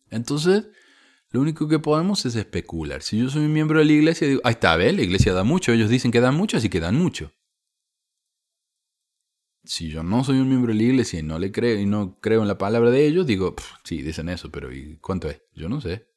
[0.10, 0.67] Entonces,
[1.30, 3.02] lo único que podemos es especular.
[3.02, 4.96] Si yo soy un miembro de la iglesia, digo, ahí está, ¿ves?
[4.96, 7.34] La iglesia da mucho, ellos dicen que dan mucho, así que dan mucho.
[9.63, 12.20] Si yo no soy un miembro de la iglesia y no le creo y no
[12.22, 15.41] creo en la palabra de ellos, digo, sí, dicen eso, pero ¿y cuánto es?
[15.54, 16.08] Yo no sé.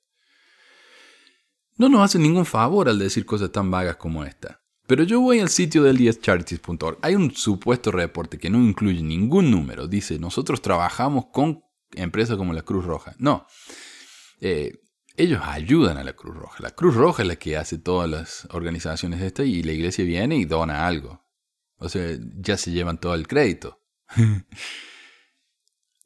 [1.81, 4.61] No nos hace ningún favor al decir cosas tan vagas como esta.
[4.87, 6.99] Pero yo voy al sitio del 10charities.org.
[7.01, 9.89] Hay un supuesto reporte que no incluye ningún número.
[9.89, 13.15] Dice, nosotros trabajamos con empresas como la Cruz Roja.
[13.17, 13.47] No.
[14.43, 14.83] Eh,
[15.17, 16.63] ellos ayudan a la Cruz Roja.
[16.63, 20.37] La Cruz Roja es la que hace todas las organizaciones estas y la iglesia viene
[20.37, 21.25] y dona algo.
[21.79, 23.81] O sea, ya se llevan todo el crédito.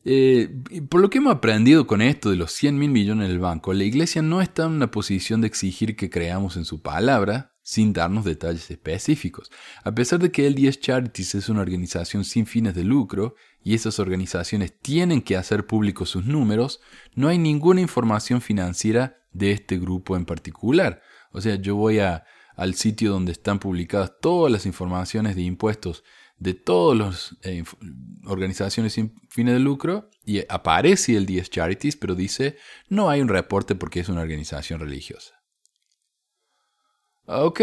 [0.06, 3.72] Eh, por lo que hemos aprendido con esto de los 100 mil millones del banco,
[3.72, 7.94] la iglesia no está en una posición de exigir que creamos en su palabra, sin
[7.94, 9.50] darnos detalles específicos.
[9.82, 13.98] A pesar de que LDS Charities es una organización sin fines de lucro y esas
[13.98, 16.80] organizaciones tienen que hacer públicos sus números,
[17.14, 21.00] no hay ninguna información financiera de este grupo en particular.
[21.32, 26.04] O sea, yo voy al sitio donde están publicadas todas las informaciones de impuestos
[26.36, 27.64] de todas las eh,
[28.26, 32.56] organizaciones sin fines de lucro y aparece el LDS Charities, pero dice
[32.88, 35.34] no hay un reporte porque es una organización religiosa.
[37.26, 37.60] Ok.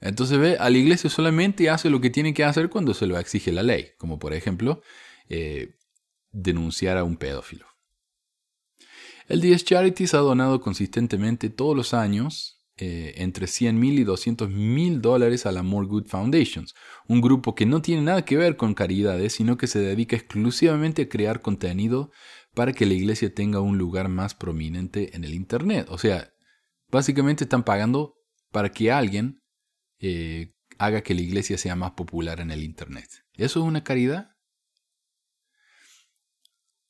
[0.00, 3.18] Entonces ve, a la iglesia solamente hace lo que tiene que hacer cuando se lo
[3.18, 4.82] exige la ley, como por ejemplo
[5.28, 5.76] eh,
[6.30, 7.66] denunciar a un pedófilo.
[9.28, 14.50] El DS Charities ha donado consistentemente todos los años eh, entre 100 mil y 200
[14.50, 16.74] mil dólares a la More Good Foundations,
[17.06, 21.02] un grupo que no tiene nada que ver con caridades, sino que se dedica exclusivamente
[21.02, 22.10] a crear contenido
[22.52, 25.86] para que la iglesia tenga un lugar más prominente en el Internet.
[25.88, 26.32] O sea,
[26.90, 28.16] básicamente están pagando
[28.50, 29.40] para que alguien
[30.00, 33.08] eh, haga que la iglesia sea más popular en el Internet.
[33.34, 34.30] ¿Eso es una caridad?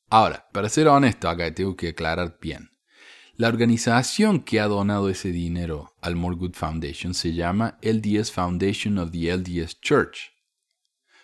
[0.09, 2.74] Ahora, para ser honesto, acá tengo que aclarar bien.
[3.37, 8.97] La organización que ha donado ese dinero al More Good Foundation se llama LDS Foundation
[8.97, 10.31] of the LDS Church.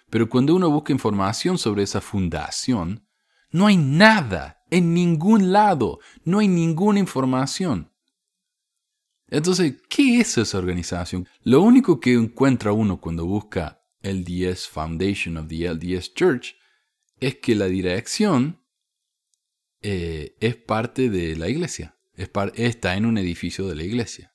[0.09, 3.07] Pero cuando uno busca información sobre esa fundación,
[3.49, 7.93] no hay nada, en ningún lado, no hay ninguna información.
[9.29, 11.29] Entonces, ¿qué es esa organización?
[11.43, 16.55] Lo único que encuentra uno cuando busca LDS Foundation of the LDS Church
[17.21, 18.61] es que la dirección
[19.81, 24.33] eh, es parte de la iglesia, está en un edificio de la iglesia.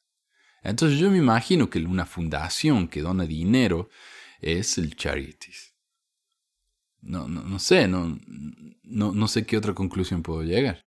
[0.63, 3.89] Entonces yo me imagino que una fundación que dona dinero
[4.41, 5.75] es el Charities.
[7.03, 8.19] No, no, no sé, no,
[8.83, 10.85] no, no sé qué otra conclusión puedo llegar.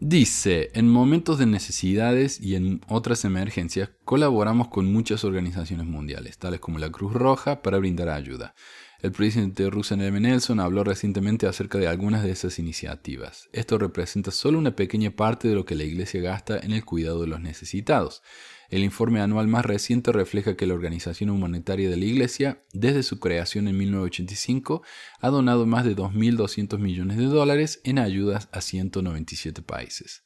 [0.00, 6.60] Dice, en momentos de necesidades y en otras emergencias colaboramos con muchas organizaciones mundiales, tales
[6.60, 8.54] como la Cruz Roja, para brindar ayuda.
[9.00, 10.18] El presidente Russell M.
[10.18, 13.48] Nelson habló recientemente acerca de algunas de esas iniciativas.
[13.52, 17.20] Esto representa solo una pequeña parte de lo que la Iglesia gasta en el cuidado
[17.20, 18.22] de los necesitados.
[18.70, 23.20] El informe anual más reciente refleja que la Organización Humanitaria de la Iglesia, desde su
[23.20, 24.82] creación en 1985,
[25.20, 30.24] ha donado más de 2.200 millones de dólares en ayudas a 197 países.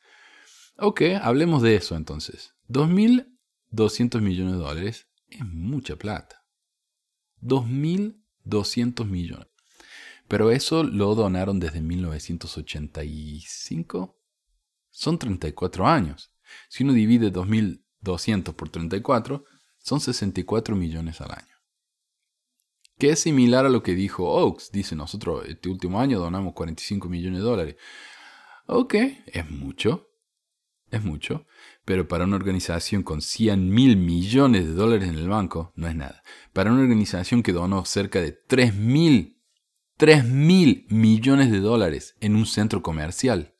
[0.78, 2.54] Ok, hablemos de eso entonces.
[2.70, 6.42] 2.200 millones de dólares es mucha plata.
[8.44, 9.48] 2.200 millones.
[10.28, 14.18] Pero eso lo donaron desde 1985.
[14.90, 16.32] Son 34 años.
[16.68, 19.44] Si uno divide 2.000 200 por 34
[19.78, 21.56] son 64 millones al año.
[22.98, 24.70] Que es similar a lo que dijo Oaks.
[24.70, 27.76] Dice, nosotros este último año donamos 45 millones de dólares.
[28.66, 28.94] Ok,
[29.26, 30.10] es mucho.
[30.90, 31.46] Es mucho.
[31.84, 35.96] Pero para una organización con 100 mil millones de dólares en el banco, no es
[35.96, 36.22] nada.
[36.52, 39.42] Para una organización que donó cerca de 3 mil,
[39.96, 43.56] 3 mil millones de dólares en un centro comercial,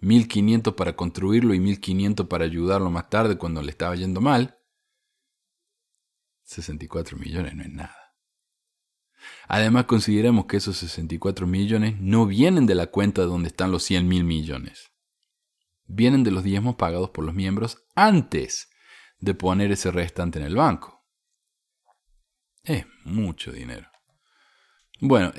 [0.00, 4.58] 1500 para construirlo y 1500 para ayudarlo más tarde cuando le estaba yendo mal,
[6.42, 7.96] 64 millones no es nada.
[9.46, 14.08] Además, consideremos que esos 64 millones no vienen de la cuenta donde están los 100
[14.08, 14.91] mil millones.
[15.86, 18.70] Vienen de los diezmos pagados por los miembros antes
[19.18, 21.04] de poner ese restante en el banco.
[22.64, 23.88] Es mucho dinero.
[25.04, 25.32] Bueno,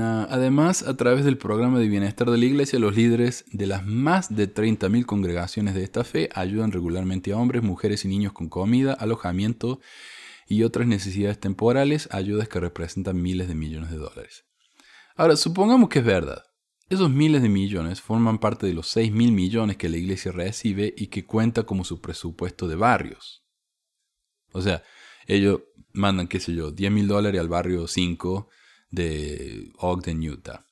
[0.00, 3.86] ah, además, a través del programa de bienestar de la Iglesia, los líderes de las
[3.86, 8.48] más de 30.000 congregaciones de esta fe ayudan regularmente a hombres, mujeres y niños con
[8.48, 9.78] comida, alojamiento
[10.48, 14.44] y otras necesidades temporales, ayudas que representan miles de millones de dólares.
[15.14, 16.42] Ahora, supongamos que es verdad.
[16.88, 20.94] Esos miles de millones forman parte de los 6 mil millones que la iglesia recibe
[20.96, 23.44] y que cuenta como su presupuesto de barrios.
[24.52, 24.84] O sea,
[25.26, 28.48] ellos mandan, qué sé yo, 10 mil dólares al barrio 5,
[28.90, 30.64] de Ogden, Utah.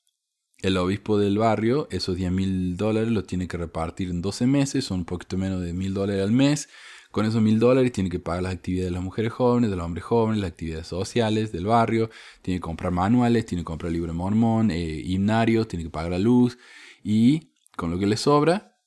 [0.59, 4.85] El obispo del barrio, esos 10 mil dólares los tiene que repartir en 12 meses,
[4.85, 6.69] son un poquito menos de mil dólares al mes.
[7.15, 9.87] Con esos mil dólares tiene que pagar las actividades de las mujeres jóvenes, de los
[9.87, 12.11] hombres jóvenes, las actividades sociales del barrio,
[12.43, 16.19] tiene que comprar manuales, tiene que comprar libro mormón, eh, himnarios, tiene que pagar la
[16.19, 16.59] luz
[17.05, 18.81] y con lo que le sobra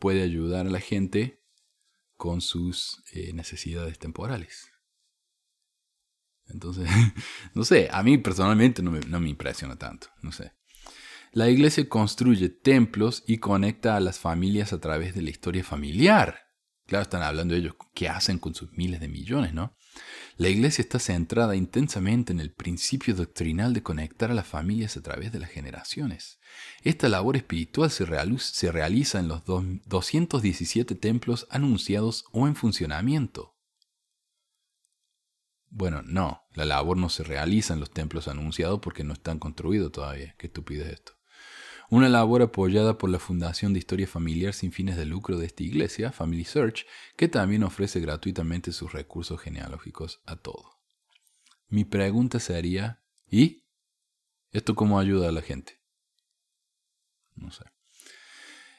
[0.00, 1.40] puede ayudar a la gente
[2.16, 4.72] con sus eh, necesidades temporales.
[6.48, 6.90] Entonces,
[7.54, 10.54] no sé, a mí personalmente no me, impresiona tanto, no sé.
[11.30, 16.49] La iglesia construye templos y conecta a las familias a través de la historia familiar.
[16.90, 19.76] Claro, están hablando ellos, qué hacen con sus miles de millones, ¿no?
[20.36, 25.00] La Iglesia está centrada intensamente en el principio doctrinal de conectar a las familias a
[25.00, 26.40] través de las generaciones.
[26.82, 28.04] Esta labor espiritual se,
[28.72, 33.54] realiza en los 217 templos anunciados o en funcionamiento.
[35.68, 39.92] Bueno, no, la labor no se realiza en los templos anunciados porque no están construidos
[39.92, 40.34] todavía.
[40.36, 41.19] Qué estúpido es esto.
[41.90, 45.64] Una labor apoyada por la Fundación de Historia Familiar sin fines de lucro de esta
[45.64, 46.86] iglesia, Family Search,
[47.16, 50.66] que también ofrece gratuitamente sus recursos genealógicos a todos.
[51.68, 53.64] Mi pregunta sería, ¿y?
[54.52, 55.80] ¿Esto cómo ayuda a la gente?
[57.34, 57.64] No sé.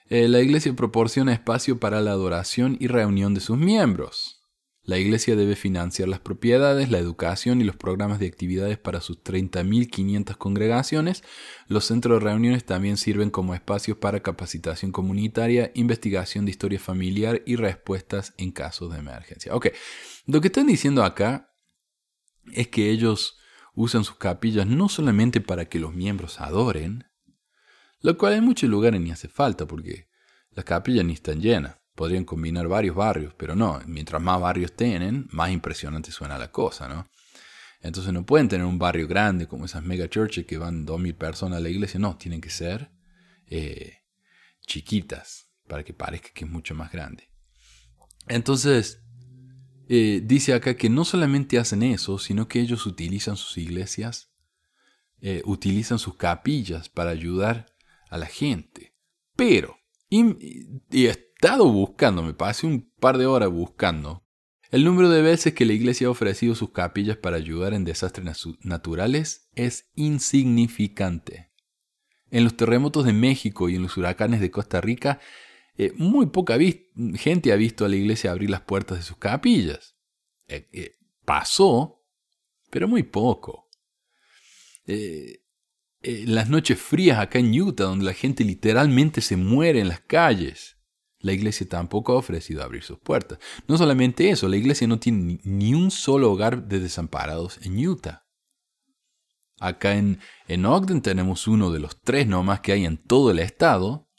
[0.06, 4.41] Eh, la iglesia proporciona espacio para la adoración y reunión de sus miembros.
[4.84, 9.24] La Iglesia debe financiar las propiedades, la educación y los programas de actividades para sus
[9.24, 11.24] 30.500 congregaciones.
[11.68, 17.44] Los centros de reuniones también sirven como espacios para capacitación comunitaria, investigación de historia familiar
[17.46, 19.54] y respuestas en casos de emergencia.
[19.54, 19.68] Ok,
[20.26, 21.54] lo que están diciendo acá
[22.52, 23.38] es que ellos
[23.76, 27.06] usan sus capillas no solamente para que los miembros adoren,
[28.00, 30.10] lo cual en muchos lugares ni hace falta porque
[30.50, 35.28] las capillas ni están llenas podrían combinar varios barrios, pero no, mientras más barrios tienen,
[35.32, 37.08] más impresionante suena la cosa, ¿no?
[37.82, 41.58] Entonces no pueden tener un barrio grande como esas mega churches que van 2.000 personas
[41.58, 42.92] a la iglesia, no, tienen que ser
[43.48, 43.98] eh,
[44.66, 47.30] chiquitas para que parezca que es mucho más grande.
[48.28, 49.02] Entonces,
[49.90, 54.32] eh, dice acá que no solamente hacen eso, sino que ellos utilizan sus iglesias,
[55.20, 57.66] eh, utilizan sus capillas para ayudar
[58.10, 58.96] a la gente.
[59.36, 59.78] Pero,
[60.10, 61.08] y,
[61.42, 64.24] estado buscando, me pasé un par de horas buscando,
[64.70, 68.46] el número de veces que la iglesia ha ofrecido sus capillas para ayudar en desastres
[68.62, 71.50] naturales es insignificante.
[72.30, 75.20] En los terremotos de México y en los huracanes de Costa Rica,
[75.78, 76.60] eh, muy poca
[77.16, 79.96] gente ha visto a la iglesia abrir las puertas de sus capillas.
[80.48, 82.06] Eh, eh, pasó,
[82.70, 83.68] pero muy poco.
[86.04, 90.78] las noches frías acá en Utah, donde la gente literalmente se muere en las calles.
[91.22, 93.40] La iglesia tampoco ha ofrecido abrir sus puertas.
[93.68, 98.26] No solamente eso, la iglesia no tiene ni un solo hogar de desamparados en Utah.
[99.60, 103.40] Acá en, en Ogden tenemos uno de los tres nomás que hay en todo el
[103.40, 104.10] estado.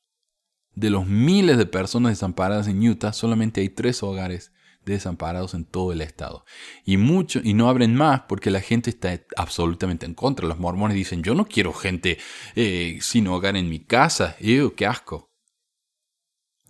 [0.74, 4.52] De los miles de personas desamparadas en Utah, solamente hay tres hogares
[4.84, 6.44] desamparados en todo el estado.
[6.84, 10.46] Y mucho, y no abren más porque la gente está absolutamente en contra.
[10.46, 12.18] Los mormones dicen, yo no quiero gente
[12.54, 14.36] eh, sin hogar en mi casa.
[14.40, 15.31] Ew, qué asco.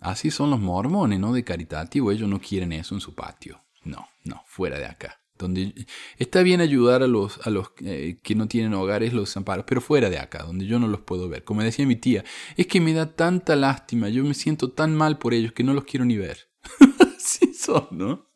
[0.03, 1.33] Así son los mormones, ¿no?
[1.33, 3.61] De caritativo, ellos no quieren eso en su patio.
[3.85, 5.21] No, no, fuera de acá.
[5.37, 5.73] Donde
[6.17, 9.79] está bien ayudar a los, a los eh, que no tienen hogares, los desamparos, pero
[9.79, 11.43] fuera de acá, donde yo no los puedo ver.
[11.43, 12.23] Como decía mi tía,
[12.57, 15.73] es que me da tanta lástima, yo me siento tan mal por ellos que no
[15.73, 16.49] los quiero ni ver.
[17.17, 18.29] Así son, ¿no?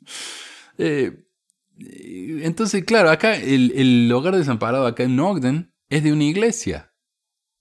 [0.78, 1.28] Eh,
[1.80, 6.94] entonces, claro, acá el, el hogar desamparado acá en Ogden es de una iglesia.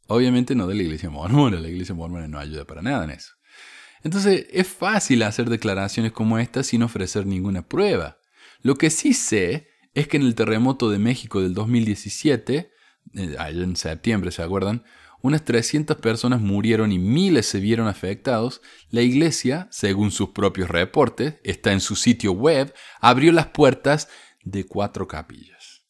[0.07, 3.36] Obviamente no de la iglesia mormona, la iglesia mormona no ayuda para nada en eso.
[4.07, 8.21] Entonces es fácil hacer declaraciones como estas sin ofrecer ninguna prueba.
[8.63, 12.71] Lo que sí sé es que en el terremoto de México del 2017,
[13.15, 14.85] eh, en septiembre, ¿se acuerdan?
[15.23, 18.63] Unas 300 personas murieron y miles se vieron afectados.
[18.91, 24.09] La iglesia, según sus propios reportes, está en su sitio web, abrió las puertas
[24.45, 25.85] de cuatro capillas.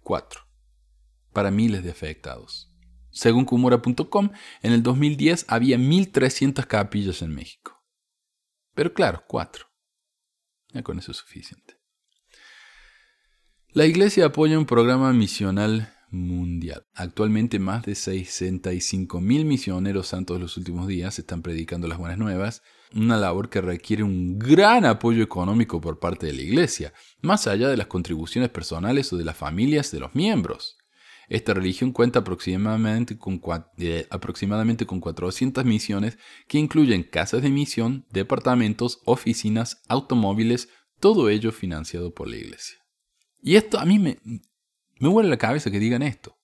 [0.00, 0.40] Cuatro.
[1.32, 2.73] Para miles de afectados.
[3.14, 4.30] Según Kumura.com,
[4.62, 7.80] en el 2010 había 1.300 capillas en México.
[8.74, 9.66] Pero claro, cuatro.
[10.72, 11.78] Ya con eso es suficiente.
[13.72, 16.86] La iglesia apoya un programa misional mundial.
[16.92, 22.62] Actualmente más de 65.000 misioneros santos los últimos días están predicando las buenas nuevas,
[22.94, 27.68] una labor que requiere un gran apoyo económico por parte de la iglesia, más allá
[27.68, 30.78] de las contribuciones personales o de las familias de los miembros.
[31.28, 33.40] Esta religión cuenta aproximadamente con,
[33.78, 36.18] eh, aproximadamente con 400 misiones
[36.48, 40.68] que incluyen casas de misión, departamentos, oficinas, automóviles,
[41.00, 42.78] todo ello financiado por la iglesia.
[43.42, 44.18] Y esto a mí me,
[44.98, 46.36] me huele la cabeza que digan esto.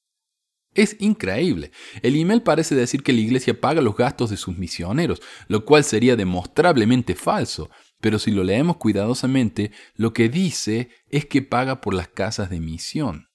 [0.72, 1.72] Es increíble.
[2.02, 5.82] El email parece decir que la iglesia paga los gastos de sus misioneros, lo cual
[5.82, 7.70] sería demostrablemente falso,
[8.00, 12.60] pero si lo leemos cuidadosamente, lo que dice es que paga por las casas de
[12.60, 13.29] misión.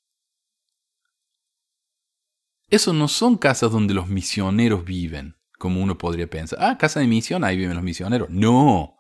[2.70, 6.60] Eso no son casas donde los misioneros viven, como uno podría pensar.
[6.62, 8.30] Ah, casa de misión, ahí viven los misioneros.
[8.30, 8.98] No.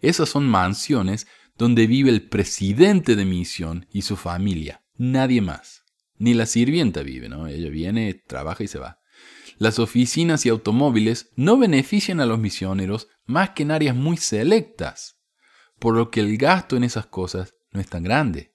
[0.00, 1.26] Esas son mansiones
[1.56, 4.82] donde vive el presidente de misión y su familia.
[4.96, 5.82] Nadie más.
[6.16, 7.46] Ni la sirvienta vive, ¿no?
[7.46, 9.00] Ella viene, trabaja y se va.
[9.58, 15.16] Las oficinas y automóviles no benefician a los misioneros más que en áreas muy selectas,
[15.78, 18.53] por lo que el gasto en esas cosas no es tan grande,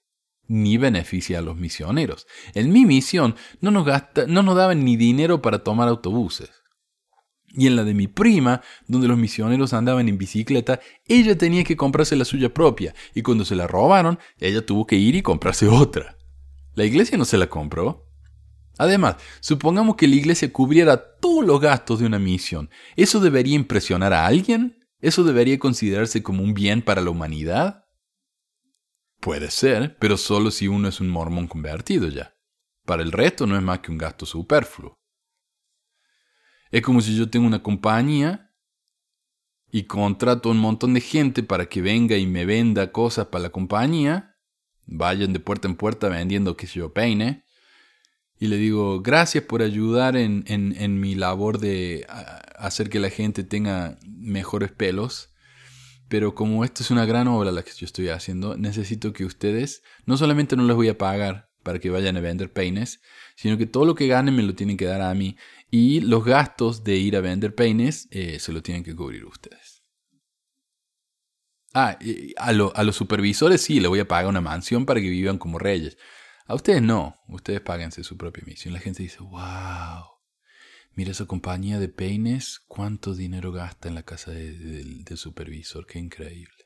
[0.50, 2.26] ni beneficia a los misioneros.
[2.54, 3.86] En mi misión no nos,
[4.26, 6.50] no nos daban ni dinero para tomar autobuses.
[7.52, 11.76] Y en la de mi prima, donde los misioneros andaban en bicicleta, ella tenía que
[11.76, 15.68] comprarse la suya propia, y cuando se la robaron, ella tuvo que ir y comprarse
[15.68, 16.16] otra.
[16.74, 18.08] La iglesia no se la compró.
[18.76, 22.70] Además, supongamos que la iglesia cubriera todos los gastos de una misión.
[22.96, 24.84] ¿Eso debería impresionar a alguien?
[25.00, 27.84] ¿Eso debería considerarse como un bien para la humanidad?
[29.20, 32.34] Puede ser, pero solo si uno es un mormón convertido ya.
[32.86, 34.98] Para el resto no es más que un gasto superfluo.
[36.70, 38.52] Es como si yo tengo una compañía
[39.70, 43.42] y contrato a un montón de gente para que venga y me venda cosas para
[43.42, 44.36] la compañía,
[44.86, 47.44] vayan de puerta en puerta vendiendo que yo peine,
[48.38, 52.06] y le digo, gracias por ayudar en, en, mi labor de
[52.56, 55.29] hacer que la gente tenga mejores pelos,
[56.10, 59.84] pero como esto es una gran obra la que yo estoy haciendo, necesito que ustedes,
[60.06, 63.00] no solamente no les voy a pagar para que vayan a vender peines,
[63.36, 65.36] sino que todo lo que ganen me lo tienen que dar a mí
[65.70, 69.84] y los gastos de ir a vender peines eh, se lo tienen que cubrir ustedes.
[71.72, 71.96] Ah,
[72.38, 75.60] a, a, los supervisores sí, le voy a pagar una mansión para que vivan como
[75.60, 75.96] reyes.
[76.44, 78.74] A ustedes no, ustedes páguense su propia misión.
[78.74, 80.06] La gente dice, wow,
[81.00, 86.64] mira esa compañía de peines, cuánto dinero gasta en la casa del supervisor, qué increíble.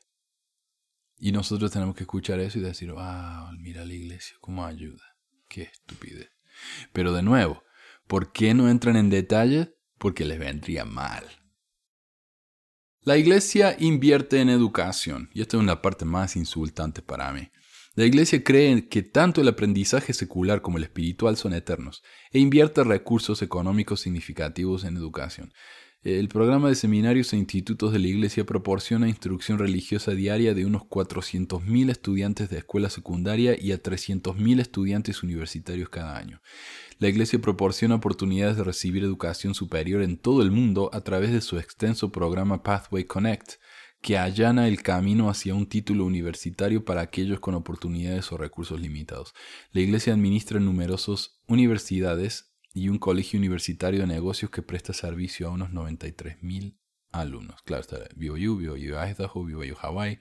[1.17, 5.03] Y nosotros tenemos que escuchar eso y decir, wow, mira la iglesia, cómo ayuda.
[5.47, 6.31] Qué estupidez.
[6.91, 7.63] Pero de nuevo,
[8.07, 9.75] ¿Por qué no entran en detalle?
[9.97, 11.25] Porque les vendría mal.
[13.01, 17.49] La iglesia invierte en educación, y esta es una parte más insultante para mí.
[17.95, 22.83] La iglesia cree que tanto el aprendizaje secular como el espiritual son eternos, e invierte
[22.83, 25.53] recursos económicos significativos en educación.
[26.03, 30.83] El programa de seminarios e institutos de la Iglesia proporciona instrucción religiosa diaria de unos
[30.83, 36.41] 400.000 estudiantes de escuela secundaria y a 300.000 estudiantes universitarios cada año.
[36.99, 41.41] La Iglesia proporciona oportunidades de recibir educación superior en todo el mundo a través de
[41.41, 43.53] su extenso programa Pathway Connect,
[44.05, 49.33] que allana el camino hacia un título universitario para aquellos con oportunidades o recursos limitados.
[49.71, 55.49] La Iglesia administra numerosas universidades y un colegio universitario de negocios que presta servicio a
[55.49, 56.77] unos 93.000
[57.13, 57.63] alumnos.
[57.63, 60.19] Claro, está BYU, BYU Idaho, BYU Hawaii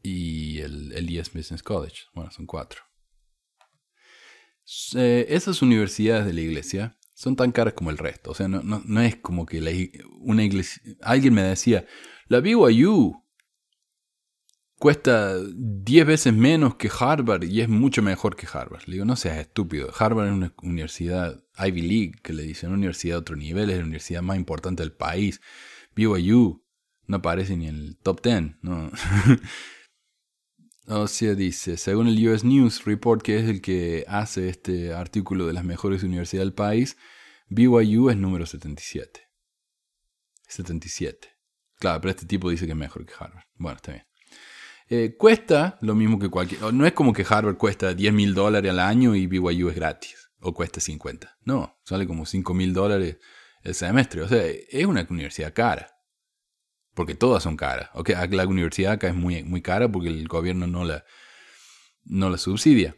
[0.00, 2.02] y el, el e Business College.
[2.14, 2.82] Bueno, son cuatro.
[4.94, 8.32] Eh, esas universidades de la iglesia son tan caras como el resto.
[8.32, 9.70] O sea, no, no, es como que la,
[10.20, 10.82] una iglesia...
[11.00, 11.86] Alguien me decía,
[12.28, 13.24] la BYU
[14.78, 18.82] cuesta 10 veces menos que Harvard y es mucho mejor que Harvard.
[18.86, 19.90] Le digo, no seas estúpido.
[19.96, 23.78] Harvard es una universidad Ivy League, que le dicen una universidad de otro nivel, es
[23.78, 25.40] la universidad más importante del país.
[25.94, 26.64] BYU
[27.06, 28.56] no aparece ni en el top 10.
[28.62, 28.90] No.
[30.86, 35.46] o sea, dice, según el US News Report, que es el que hace este artículo
[35.46, 36.96] de las mejores universidades del país,
[37.48, 39.20] BYU es número 77.
[40.48, 41.28] 77.
[41.78, 43.44] Claro, pero este tipo dice que es mejor que Harvard.
[43.56, 44.06] Bueno, está bien.
[44.88, 46.72] Eh, cuesta lo mismo que cualquier...
[46.72, 50.30] No es como que Harvard cuesta 10 mil dólares al año y BYU es gratis.
[50.40, 51.38] O cuesta 50.
[51.44, 53.16] No, sale como 5 mil dólares
[53.62, 54.22] el semestre.
[54.22, 55.93] O sea, es una universidad cara.
[56.94, 57.90] Porque todas son caras.
[57.94, 61.04] Okay, la universidad acá es muy, muy cara porque el gobierno no la,
[62.04, 62.96] no la subsidia.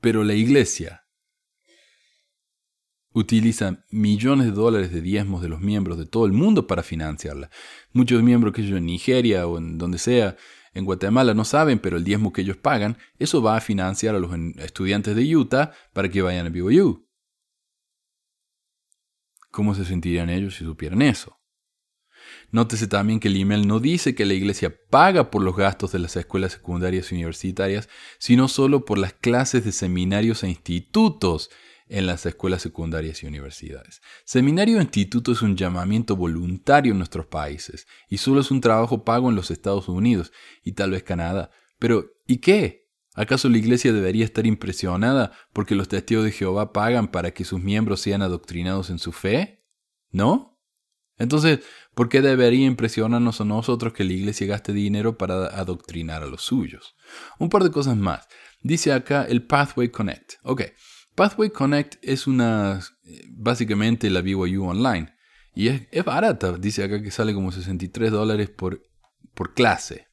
[0.00, 1.04] Pero la iglesia
[3.14, 7.48] utiliza millones de dólares de diezmos de los miembros de todo el mundo para financiarla.
[7.92, 10.36] Muchos miembros que ellos en Nigeria o en donde sea,
[10.74, 14.18] en Guatemala no saben, pero el diezmo que ellos pagan, eso va a financiar a
[14.18, 17.08] los estudiantes de Utah para que vayan a BYU.
[19.52, 21.38] ¿Cómo se sentirían ellos si supieran eso?
[22.54, 25.98] Nótese también que el email no dice que la iglesia paga por los gastos de
[25.98, 27.88] las escuelas secundarias y universitarias,
[28.20, 31.50] sino solo por las clases de seminarios e institutos
[31.88, 34.02] en las escuelas secundarias y universidades.
[34.24, 39.04] Seminario o instituto es un llamamiento voluntario en nuestros países y solo es un trabajo
[39.04, 40.30] pago en los Estados Unidos
[40.62, 41.50] y tal vez Canadá.
[41.80, 42.88] Pero, ¿y qué?
[43.16, 47.60] ¿Acaso la iglesia debería estar impresionada porque los testigos de Jehová pagan para que sus
[47.60, 49.66] miembros sean adoctrinados en su fe?
[50.12, 50.53] ¿No?
[51.18, 51.60] Entonces,
[51.94, 56.42] ¿por qué debería impresionarnos a nosotros que la iglesia gaste dinero para adoctrinar a los
[56.42, 56.96] suyos?
[57.38, 58.26] Un par de cosas más.
[58.62, 60.34] Dice acá el Pathway Connect.
[60.42, 60.62] Ok,
[61.14, 62.80] Pathway Connect es una,
[63.28, 65.14] básicamente la BYU online.
[65.54, 68.82] Y es, barata, dice acá que sale como 63 dólares por,
[69.34, 70.08] por clase.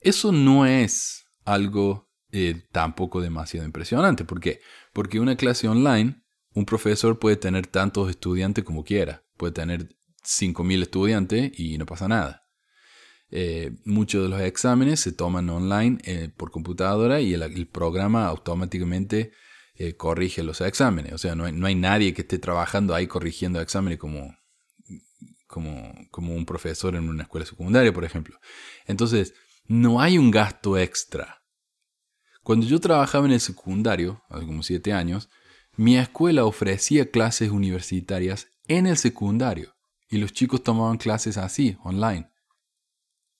[0.00, 4.24] Eso no es algo eh, tampoco demasiado impresionante.
[4.24, 4.60] ¿Por qué?
[4.92, 6.22] Porque una clase online,
[6.52, 9.25] un profesor puede tener tantos estudiantes como quiera.
[9.36, 9.88] Puede tener
[10.24, 12.42] 5.000 estudiantes y no pasa nada.
[13.30, 19.32] eh, muchos de los exámenes se toman online eh, por computadora y el, programa automáticamente
[19.74, 21.12] eh, corrige los exámenes.
[21.12, 24.36] O sea, no hay, no hay, nadie que esté trabajando ahí corrigiendo exámenes como,
[25.46, 28.38] como, como un profesor en una escuela secundaria, por ejemplo.
[28.86, 29.34] Entonces,
[29.66, 31.42] no hay un gasto extra.
[32.42, 35.28] Cuando yo trabajaba en el secundario, hace como siete años,
[35.76, 39.74] mi escuela ofrecía clases universitarias en el secundario
[40.08, 42.30] y los chicos tomaban clases así, online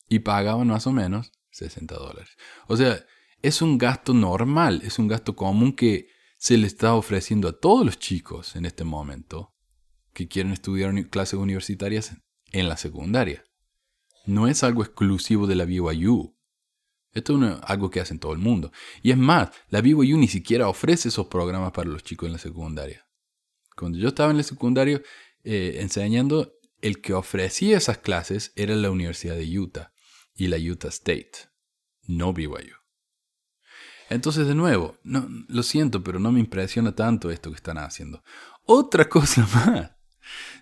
[0.09, 2.31] y pagaban más o menos 60 dólares.
[2.68, 3.05] O sea,
[3.43, 6.09] es un gasto normal, es un gasto común que
[6.39, 9.55] se le está ofreciendo a todos los chicos en este momento
[10.12, 12.16] que quieren estudiar clases universitarias
[12.53, 13.45] en la secundaria.
[14.24, 16.37] No es algo exclusivo de la BYU.
[17.12, 18.72] Esto es algo que hacen todo el mundo.
[19.03, 22.39] Y es más, la BYU ni siquiera ofrece esos programas para los chicos en la
[22.39, 23.06] secundaria.
[23.77, 25.03] Cuando yo estaba en la secundaria
[25.45, 29.93] eh, enseñando, el que ofrecía esas clases era la Universidad de Utah
[30.35, 31.33] y la Utah State,
[32.07, 32.77] no BYU.
[34.09, 38.22] Entonces, de nuevo, no, lo siento, pero no me impresiona tanto esto que están haciendo.
[38.64, 39.91] Otra cosa más.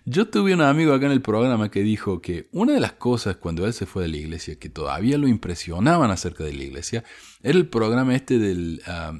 [0.05, 3.37] Yo tuve un amigo acá en el programa que dijo que una de las cosas
[3.37, 7.03] cuando él se fue de la iglesia que todavía lo impresionaban acerca de la iglesia
[7.41, 9.13] era el programa este del ah,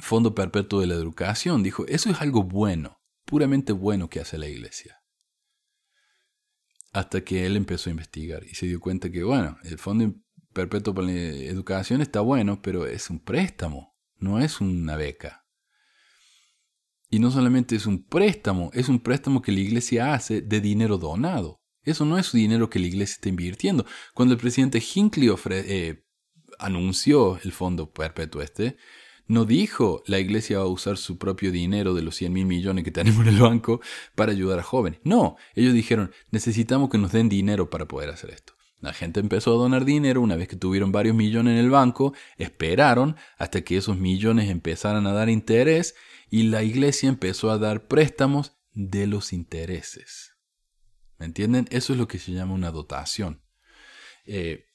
[0.00, 1.62] Fondo Perpetuo de la Educación.
[1.62, 4.98] Dijo, eso es algo bueno, puramente bueno que hace la iglesia
[6.92, 10.14] hasta que él empezó a investigar y se dio cuenta que, bueno, el Fondo
[10.52, 15.44] Perpetuo para la Educación está bueno, pero es un préstamo, no es una beca.
[17.10, 20.98] Y no solamente es un préstamo, es un préstamo que la iglesia hace de dinero
[20.98, 21.60] donado.
[21.82, 23.86] Eso no es dinero que la iglesia está invirtiendo.
[24.12, 26.04] Cuando el presidente Hinckley eh,
[26.58, 28.76] anunció el fondo perpetuo este,
[29.28, 32.84] no dijo la iglesia va a usar su propio dinero de los 100 mil millones
[32.84, 33.80] que tenemos en el banco
[34.14, 35.00] para ayudar a jóvenes.
[35.04, 38.54] No, ellos dijeron necesitamos que nos den dinero para poder hacer esto.
[38.80, 42.14] La gente empezó a donar dinero una vez que tuvieron varios millones en el banco,
[42.36, 45.94] esperaron hasta que esos millones empezaran a dar interés
[46.30, 50.34] y la iglesia empezó a dar préstamos de los intereses.
[51.18, 51.66] ¿Me entienden?
[51.70, 53.42] Eso es lo que se llama una dotación,
[54.26, 54.66] eh,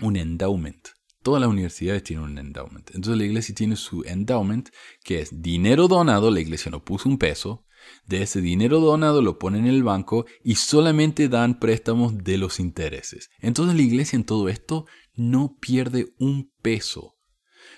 [0.00, 0.90] un endowment.
[1.22, 2.90] Todas las universidades tienen un endowment.
[2.94, 4.70] Entonces la iglesia tiene su endowment,
[5.04, 7.66] que es dinero donado, la iglesia no puso un peso,
[8.06, 12.60] de ese dinero donado lo ponen en el banco y solamente dan préstamos de los
[12.60, 13.30] intereses.
[13.40, 17.16] Entonces la iglesia en todo esto no pierde un peso.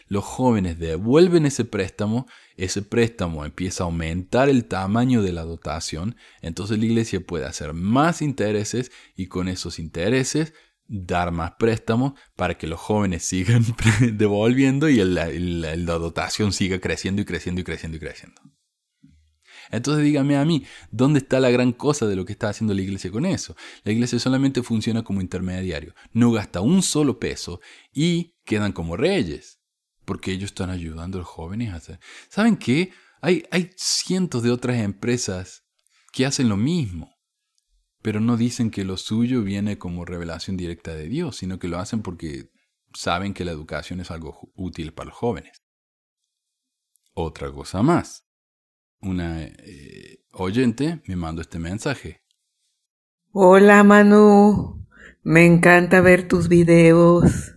[0.06, 2.26] Los jóvenes devuelven ese préstamo,
[2.56, 7.72] ese préstamo empieza a aumentar el tamaño de la dotación, entonces la iglesia puede hacer
[7.72, 10.52] más intereses y con esos intereses
[10.94, 13.64] dar más préstamos para que los jóvenes sigan
[14.12, 18.42] devolviendo y la dotación siga creciendo y creciendo y creciendo y creciendo.
[19.70, 22.82] Entonces dígame a mí, ¿dónde está la gran cosa de lo que está haciendo la
[22.82, 23.56] iglesia con eso?
[23.84, 29.60] La iglesia solamente funciona como intermediario, no gasta un solo peso y quedan como reyes,
[30.04, 32.00] porque ellos están ayudando a los jóvenes a hacer...
[32.28, 32.90] ¿Saben qué?
[33.22, 35.64] Hay, hay cientos de otras empresas
[36.12, 37.11] que hacen lo mismo
[38.02, 41.78] pero no dicen que lo suyo viene como revelación directa de Dios, sino que lo
[41.78, 42.50] hacen porque
[42.92, 45.62] saben que la educación es algo útil para los jóvenes.
[47.14, 48.26] Otra cosa más.
[49.00, 52.22] Una eh, oyente me mandó este mensaje.
[53.30, 54.86] Hola Manu,
[55.22, 57.54] me encanta ver tus videos.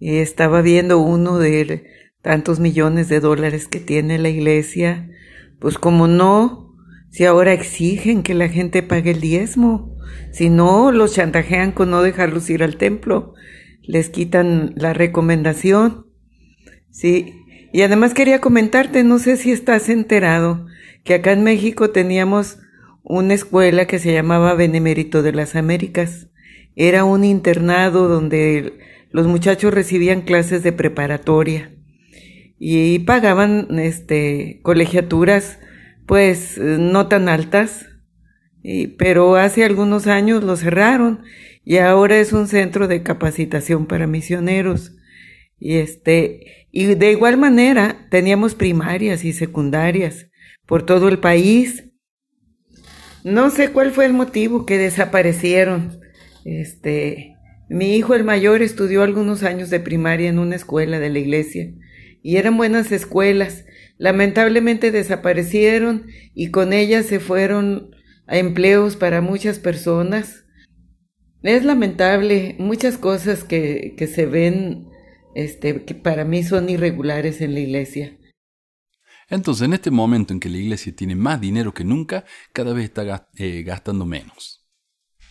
[0.00, 1.90] Estaba viendo uno de
[2.22, 5.10] tantos millones de dólares que tiene la iglesia.
[5.60, 6.63] Pues como no,
[7.14, 9.96] si ahora exigen que la gente pague el diezmo,
[10.32, 13.34] si no, los chantajean con no dejarlos ir al templo,
[13.82, 16.06] les quitan la recomendación.
[16.90, 17.36] Sí,
[17.72, 20.66] y además quería comentarte, no sé si estás enterado,
[21.04, 22.58] que acá en México teníamos
[23.04, 26.26] una escuela que se llamaba Benemérito de las Américas.
[26.74, 28.72] Era un internado donde
[29.12, 31.76] los muchachos recibían clases de preparatoria
[32.58, 35.60] y pagaban este colegiaturas
[36.06, 37.86] pues eh, no tan altas,
[38.96, 41.22] pero hace algunos años lo cerraron
[41.64, 44.92] y ahora es un centro de capacitación para misioneros.
[45.58, 50.28] Y este, y de igual manera teníamos primarias y secundarias
[50.66, 51.84] por todo el país.
[53.22, 56.00] No sé cuál fue el motivo que desaparecieron.
[56.44, 57.36] Este,
[57.68, 61.72] mi hijo el mayor estudió algunos años de primaria en una escuela de la iglesia
[62.22, 63.66] y eran buenas escuelas,
[63.98, 67.94] lamentablemente desaparecieron y con ellas se fueron
[68.26, 70.44] a empleos para muchas personas.
[71.42, 74.88] Es lamentable muchas cosas que, que se ven,
[75.34, 78.18] este, que para mí son irregulares en la iglesia.
[79.28, 82.84] Entonces, en este momento en que la iglesia tiene más dinero que nunca, cada vez
[82.84, 84.66] está eh, gastando menos.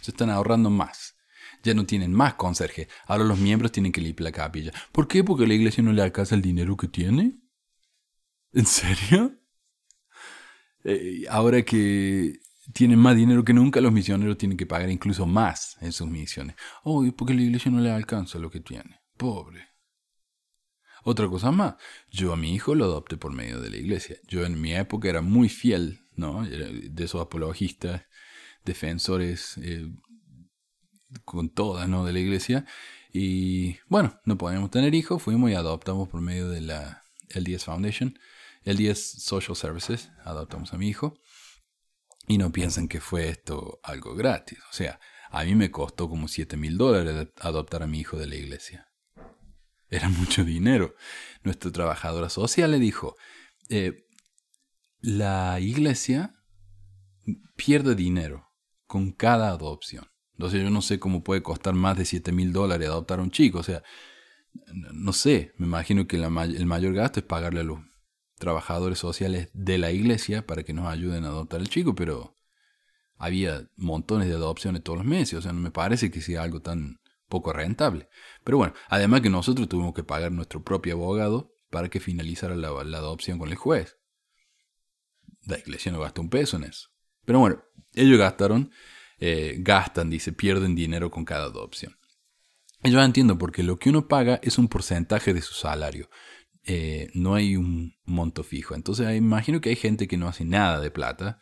[0.02, 1.16] Se están ahorrando más.
[1.64, 2.90] Ya no tienen más conserje.
[3.06, 4.72] Ahora los miembros tienen que limpiar la capilla.
[4.92, 5.24] ¿Por qué?
[5.24, 7.40] Porque la iglesia no le alcanza el dinero que tiene.
[8.54, 9.36] ¿En serio?
[10.84, 12.40] Eh, ahora que
[12.74, 16.56] tienen más dinero que nunca, los misioneros tienen que pagar incluso más en sus misiones.
[16.84, 19.02] Oh, porque la iglesia no le alcanza lo que tiene.
[19.18, 19.68] Pobre.
[21.04, 21.76] Otra cosa más,
[22.10, 24.18] yo a mi hijo lo adopté por medio de la iglesia.
[24.28, 26.46] Yo en mi época era muy fiel, ¿no?
[26.46, 28.04] De esos apologistas,
[28.64, 29.92] defensores eh,
[31.26, 32.06] con todas, ¿no?
[32.06, 32.66] De la iglesia.
[33.12, 37.04] Y bueno, no podíamos tener hijos, fuimos y adoptamos por medio de la
[37.36, 38.18] LDS Foundation,
[38.66, 41.20] LDS Social Services, adoptamos a mi hijo.
[42.28, 44.60] Y no piensan que fue esto algo gratis.
[44.70, 45.00] O sea,
[45.30, 48.88] a mí me costó como 7 mil dólares adoptar a mi hijo de la iglesia.
[49.90, 50.96] Era mucho dinero.
[51.44, 53.16] Nuestra trabajadora social le dijo,
[53.70, 54.08] eh,
[55.00, 56.34] la iglesia
[57.56, 58.48] pierde dinero
[58.88, 60.08] con cada adopción.
[60.34, 63.32] Entonces yo no sé cómo puede costar más de 7 mil dólares adoptar a un
[63.32, 63.60] chico.
[63.60, 63.84] O sea,
[64.94, 67.80] no sé, me imagino que el mayor gasto es pagarle a los
[68.44, 72.36] trabajadores sociales de la iglesia para que nos ayuden a adoptar al chico, pero
[73.18, 75.40] había montones de adopciones todos los meses.
[75.40, 78.10] O sea, no me parece que sea algo tan poco rentable.
[78.44, 82.68] Pero bueno, además que nosotros tuvimos que pagar nuestro propio abogado para que finalizara la,
[82.68, 83.98] adopción con el juez.
[85.46, 86.90] La iglesia no gastó un peso en eso.
[87.24, 87.64] Pero bueno,
[87.94, 88.72] ellos gastaron,
[89.20, 91.98] eh, gastan, dice, pierden dinero con cada adopción.
[92.84, 96.10] yo entiendo, porque lo que uno paga es un porcentaje de su salario.
[96.66, 98.76] Eh, no hay un monto fijo.
[98.76, 101.40] Entonces imagino que hay gente que no hace nada de plata,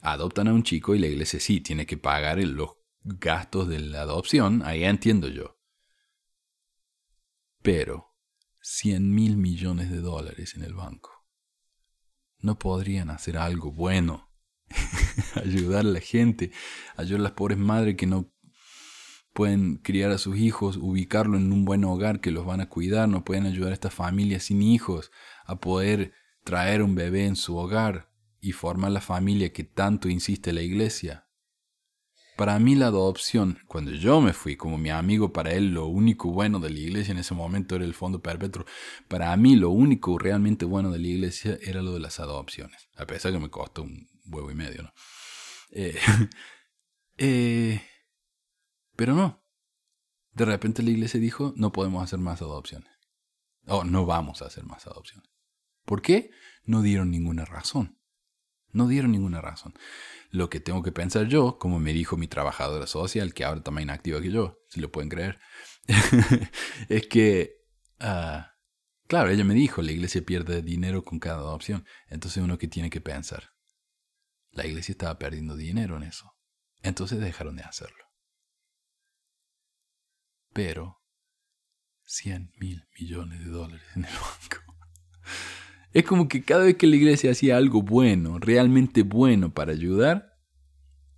[0.00, 2.70] adoptan a un chico y la iglesia sí tiene que pagar los
[3.04, 5.58] gastos de la adopción, ahí entiendo yo.
[7.62, 8.14] Pero
[8.60, 11.10] 100 mil millones de dólares en el banco.
[12.38, 14.30] ¿No podrían hacer algo bueno?
[15.34, 16.52] ayudar a la gente,
[16.96, 18.32] ayudar a las pobres madres que no
[19.32, 23.08] pueden criar a sus hijos, ubicarlo en un buen hogar que los van a cuidar,
[23.08, 25.10] no pueden ayudar a estas familias sin hijos
[25.44, 26.12] a poder
[26.44, 28.10] traer un bebé en su hogar
[28.40, 31.28] y formar la familia que tanto insiste la iglesia.
[32.36, 36.32] Para mí la adopción, cuando yo me fui como mi amigo, para él lo único
[36.32, 38.64] bueno de la iglesia en ese momento era el fondo perpetuo.
[39.06, 43.06] Para mí lo único realmente bueno de la iglesia era lo de las adopciones, a
[43.06, 44.92] pesar que me costó un huevo y medio, ¿no?
[45.70, 45.98] Eh,
[47.18, 47.82] eh,
[48.96, 49.44] pero no.
[50.32, 52.90] De repente la iglesia dijo, no podemos hacer más adopciones.
[53.66, 55.30] O no vamos a hacer más adopciones.
[55.84, 56.30] ¿Por qué?
[56.64, 57.98] No dieron ninguna razón.
[58.72, 59.74] No dieron ninguna razón.
[60.30, 63.90] Lo que tengo que pensar yo, como me dijo mi trabajadora social, que ahora también
[63.90, 65.38] activa que yo, si lo pueden creer,
[66.88, 67.56] es que,
[68.00, 68.54] ah,
[69.06, 71.84] claro, ella me dijo, la iglesia pierde dinero con cada adopción.
[72.08, 73.50] Entonces uno que tiene que pensar,
[74.52, 76.32] la iglesia estaba perdiendo dinero en eso.
[76.82, 78.11] Entonces dejaron de hacerlo.
[80.52, 81.00] Pero
[82.04, 84.62] 100 mil millones de dólares en el banco.
[85.94, 90.38] Es como que cada vez que la iglesia hacía algo bueno, realmente bueno para ayudar,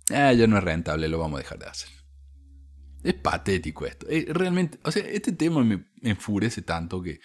[0.09, 1.89] ah, ya no es rentable, lo vamos a dejar de hacer.
[3.01, 4.05] Es patético esto.
[4.09, 7.21] Eh, realmente, o sea, este tema me enfurece tanto que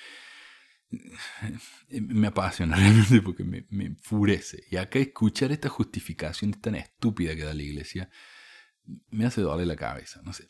[0.92, 4.64] eh, me apasiona realmente porque me, me enfurece.
[4.70, 8.10] Y acá escuchar esta justificación tan estúpida que da la iglesia
[9.10, 10.48] me hace doler la cabeza, no sé.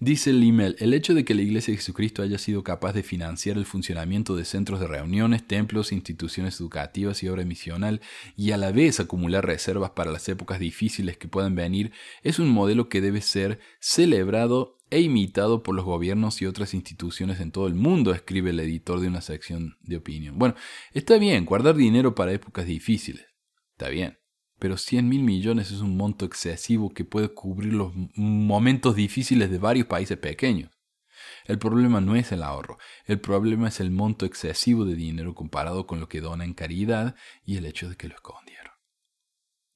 [0.00, 3.02] Dice el email, el hecho de que la Iglesia de Jesucristo haya sido capaz de
[3.02, 8.00] financiar el funcionamiento de centros de reuniones, templos, instituciones educativas y obra misional
[8.36, 12.48] y a la vez acumular reservas para las épocas difíciles que puedan venir es un
[12.48, 17.66] modelo que debe ser celebrado e imitado por los gobiernos y otras instituciones en todo
[17.66, 20.38] el mundo, escribe el editor de una sección de opinión.
[20.38, 20.54] Bueno,
[20.92, 23.24] está bien, guardar dinero para épocas difíciles.
[23.72, 24.21] Está bien
[24.62, 29.58] pero 100 mil millones es un monto excesivo que puede cubrir los momentos difíciles de
[29.58, 30.70] varios países pequeños.
[31.46, 35.88] El problema no es el ahorro, el problema es el monto excesivo de dinero comparado
[35.88, 38.71] con lo que dona en caridad y el hecho de que lo escondieron.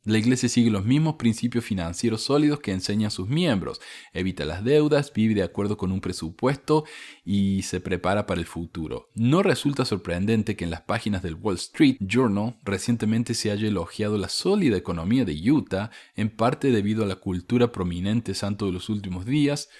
[0.06, 3.80] La Iglesia sigue los mismos principios financieros sólidos que enseña a sus miembros.
[4.12, 6.84] Evita las deudas, vive de acuerdo con un presupuesto
[7.24, 9.08] y se prepara para el futuro.
[9.16, 14.16] No resulta sorprendente que en las páginas del Wall Street Journal recientemente se haya elogiado
[14.16, 18.88] la sólida economía de Utah, en parte debido a la cultura prominente santo de los
[18.88, 19.70] últimos días,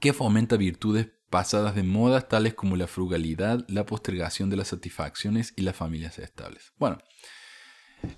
[0.00, 5.52] que fomenta virtudes pasadas de moda tales como la frugalidad, la postergación de las satisfacciones
[5.56, 6.72] y las familias estables.
[6.78, 7.02] Bueno,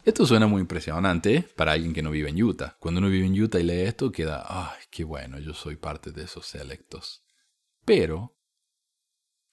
[0.05, 2.77] esto suena muy impresionante para alguien que no vive en Utah.
[2.81, 6.11] Cuando uno vive en Utah y lee esto, queda, ay, qué bueno, yo soy parte
[6.13, 7.25] de esos selectos.
[7.85, 8.37] Pero,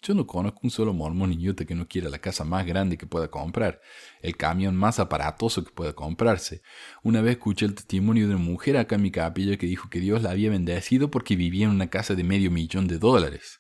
[0.01, 2.97] Yo no conozco un solo mormón en Utah que no quiera la casa más grande
[2.97, 3.81] que pueda comprar,
[4.21, 6.61] el camión más aparatoso que pueda comprarse.
[7.03, 9.99] Una vez escuché el testimonio de una mujer acá en mi capilla que dijo que
[9.99, 13.59] Dios la había bendecido porque vivía en una casa de medio millón de dólares.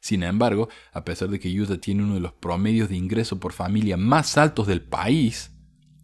[0.00, 3.52] Sin embargo, a pesar de que Utah tiene uno de los promedios de ingreso por
[3.52, 5.50] familia más altos del país,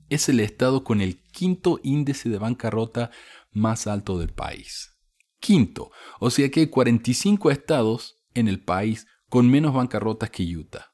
[0.08, 3.10] es el estado con el quinto índice de bancarrota
[3.50, 4.96] más alto del país.
[5.40, 5.90] Quinto,
[6.20, 10.92] o sea que hay 45 estados en el país con menos bancarrotas que Utah.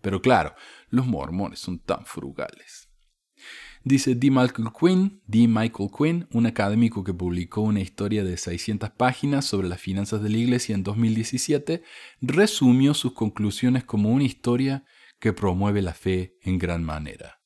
[0.00, 0.54] Pero claro,
[0.88, 2.88] los mormones son tan frugales.
[3.82, 4.30] Dice D.
[4.30, 5.48] Michael Quinn, D.
[5.48, 10.28] Michael Quinn, un académico que publicó una historia de 600 páginas sobre las finanzas de
[10.28, 11.82] la iglesia en 2017,
[12.20, 14.84] resumió sus conclusiones como una historia
[15.18, 17.39] que promueve la fe en gran manera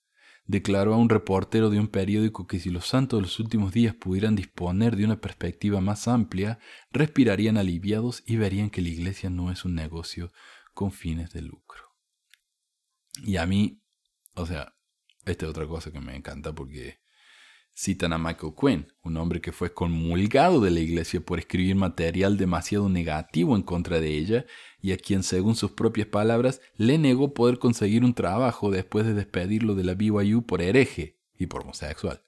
[0.47, 3.95] declaró a un reportero de un periódico que si los santos de los últimos días
[3.95, 6.59] pudieran disponer de una perspectiva más amplia,
[6.93, 10.33] respirarían aliviados y verían que la iglesia no es un negocio
[10.75, 11.95] con fines de lucro.
[13.23, 13.81] Y a mí,
[14.35, 14.75] o sea,
[15.25, 16.99] esta es otra cosa que me encanta porque
[17.75, 22.37] citan a Michael Quinn, un hombre que fue comulgado de la iglesia por escribir material
[22.37, 24.47] demasiado negativo en contra de ella
[24.81, 29.15] y a quien, según sus propias palabras, le negó poder conseguir un trabajo después de
[29.15, 32.23] despedirlo de la BYU por hereje y por homosexual.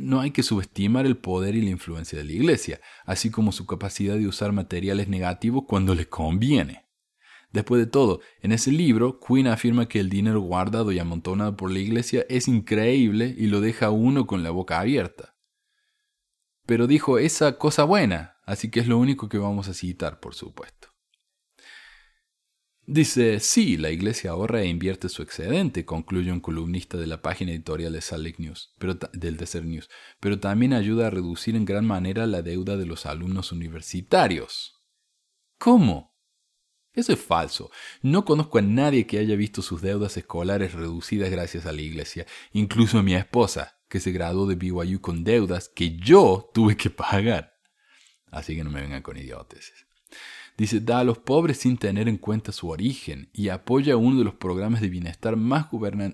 [0.00, 3.66] no hay que subestimar el poder y la influencia de la iglesia, así como su
[3.66, 6.83] capacidad de usar materiales negativos cuando le conviene.
[7.54, 11.70] Después de todo, en ese libro, Quinn afirma que el dinero guardado y amontonado por
[11.70, 15.36] la iglesia es increíble y lo deja uno con la boca abierta.
[16.66, 20.34] Pero dijo esa cosa buena, así que es lo único que vamos a citar, por
[20.34, 20.88] supuesto.
[22.86, 27.52] Dice, sí, la iglesia ahorra e invierte su excedente, concluye un columnista de la página
[27.52, 29.88] editorial de Salt News, pero del Desert News,
[30.18, 34.82] pero también ayuda a reducir en gran manera la deuda de los alumnos universitarios.
[35.56, 36.13] ¿Cómo?
[36.94, 37.70] Eso es falso.
[38.02, 42.24] No conozco a nadie que haya visto sus deudas escolares reducidas gracias a la iglesia,
[42.52, 46.90] incluso a mi esposa, que se graduó de BYU con deudas que yo tuve que
[46.90, 47.54] pagar.
[48.30, 49.72] Así que no me vengan con idiotes.
[50.56, 54.24] Dice, da a los pobres sin tener en cuenta su origen y apoya uno de
[54.24, 55.66] los programas de bienestar más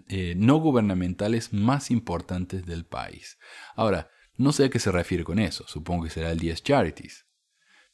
[0.09, 3.39] eh, no gubernamentales más importantes del país.
[3.76, 7.26] Ahora, no sé a qué se refiere con eso, supongo que será el 10 Charities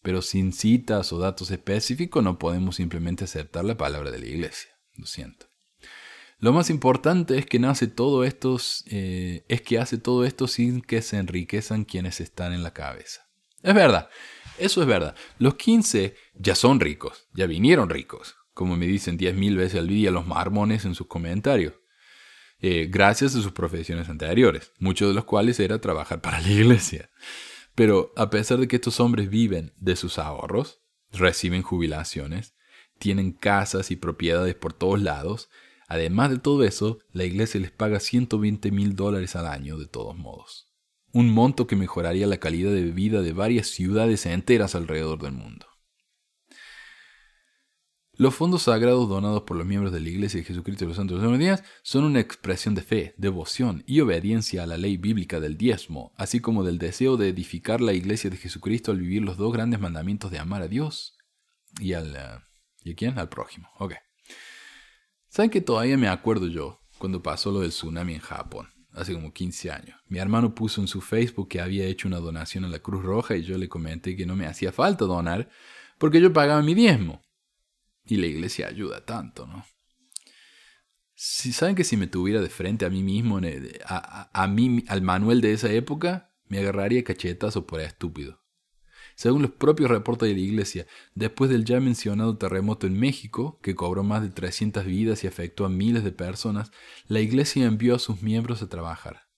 [0.06, 4.70] pero sin citas o datos específicos no podemos simplemente aceptar la palabra de la iglesia.
[4.94, 5.46] Lo siento.
[6.38, 10.80] Lo más importante es que nace todo esto, eh, es que hace todo esto sin
[10.80, 13.26] que se enriquezan quienes están en la cabeza.
[13.64, 14.08] Es verdad,
[14.58, 15.16] eso es verdad.
[15.40, 20.12] Los 15 ya son ricos, ya vinieron ricos, como me dicen 10.000 veces al día
[20.12, 21.74] los marmones en sus comentarios.
[22.60, 27.10] Eh, gracias a sus profesiones anteriores, muchos de los cuales era trabajar para la iglesia.
[27.76, 30.80] Pero a pesar de que estos hombres viven de sus ahorros,
[31.12, 32.54] reciben jubilaciones,
[32.98, 35.50] tienen casas y propiedades por todos lados,
[35.86, 40.16] además de todo eso, la iglesia les paga 120 mil dólares al año de todos
[40.16, 40.72] modos.
[41.12, 45.66] Un monto que mejoraría la calidad de vida de varias ciudades enteras alrededor del mundo.
[48.18, 51.20] Los fondos sagrados donados por los miembros de la Iglesia de Jesucristo de los Santos
[51.20, 55.38] de los Días son una expresión de fe, devoción y obediencia a la ley bíblica
[55.38, 59.36] del diezmo, así como del deseo de edificar la Iglesia de Jesucristo al vivir los
[59.36, 61.18] dos grandes mandamientos de amar a Dios
[61.78, 62.16] y al...
[62.16, 62.38] Eh,
[62.84, 63.18] ¿Y a quién?
[63.18, 63.68] Al prójimo.
[63.78, 63.94] Ok.
[65.28, 68.68] ¿Saben que todavía me acuerdo yo cuando pasó lo del tsunami en Japón?
[68.92, 70.00] Hace como 15 años.
[70.06, 73.36] Mi hermano puso en su Facebook que había hecho una donación a la Cruz Roja
[73.36, 75.50] y yo le comenté que no me hacía falta donar
[75.98, 77.25] porque yo pagaba mi diezmo.
[78.06, 79.64] Y la iglesia ayuda tanto, ¿no?
[81.14, 83.40] Si saben que si me tuviera de frente a mí mismo,
[83.86, 87.02] a, a, mí, al Manuel de esa época, me agarraría
[87.54, 88.42] o por estúpido.
[89.14, 93.74] Según los propios reportes de la iglesia, después del ya mencionado terremoto en México, que
[93.74, 96.70] cobró más de 300 vidas y afectó a miles de personas,
[97.06, 99.28] la iglesia envió a sus miembros a trabajar.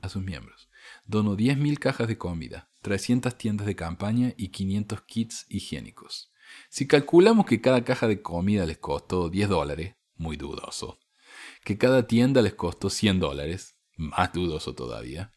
[0.00, 0.70] A sus miembros.
[1.04, 6.32] Donó 10.000 cajas de comida, 300 tiendas de campaña y 500 kits higiénicos.
[6.68, 10.98] Si calculamos que cada caja de comida les costó 10 dólares, muy dudoso,
[11.64, 15.32] que cada tienda les costó 100 dólares, más dudoso todavía,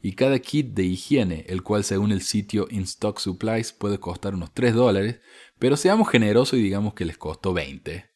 [0.00, 4.34] y cada kit de higiene, el cual según el sitio In Stock Supplies puede costar
[4.34, 5.20] unos 3 dólares,
[5.58, 8.08] pero seamos generosos y digamos que les costó 20.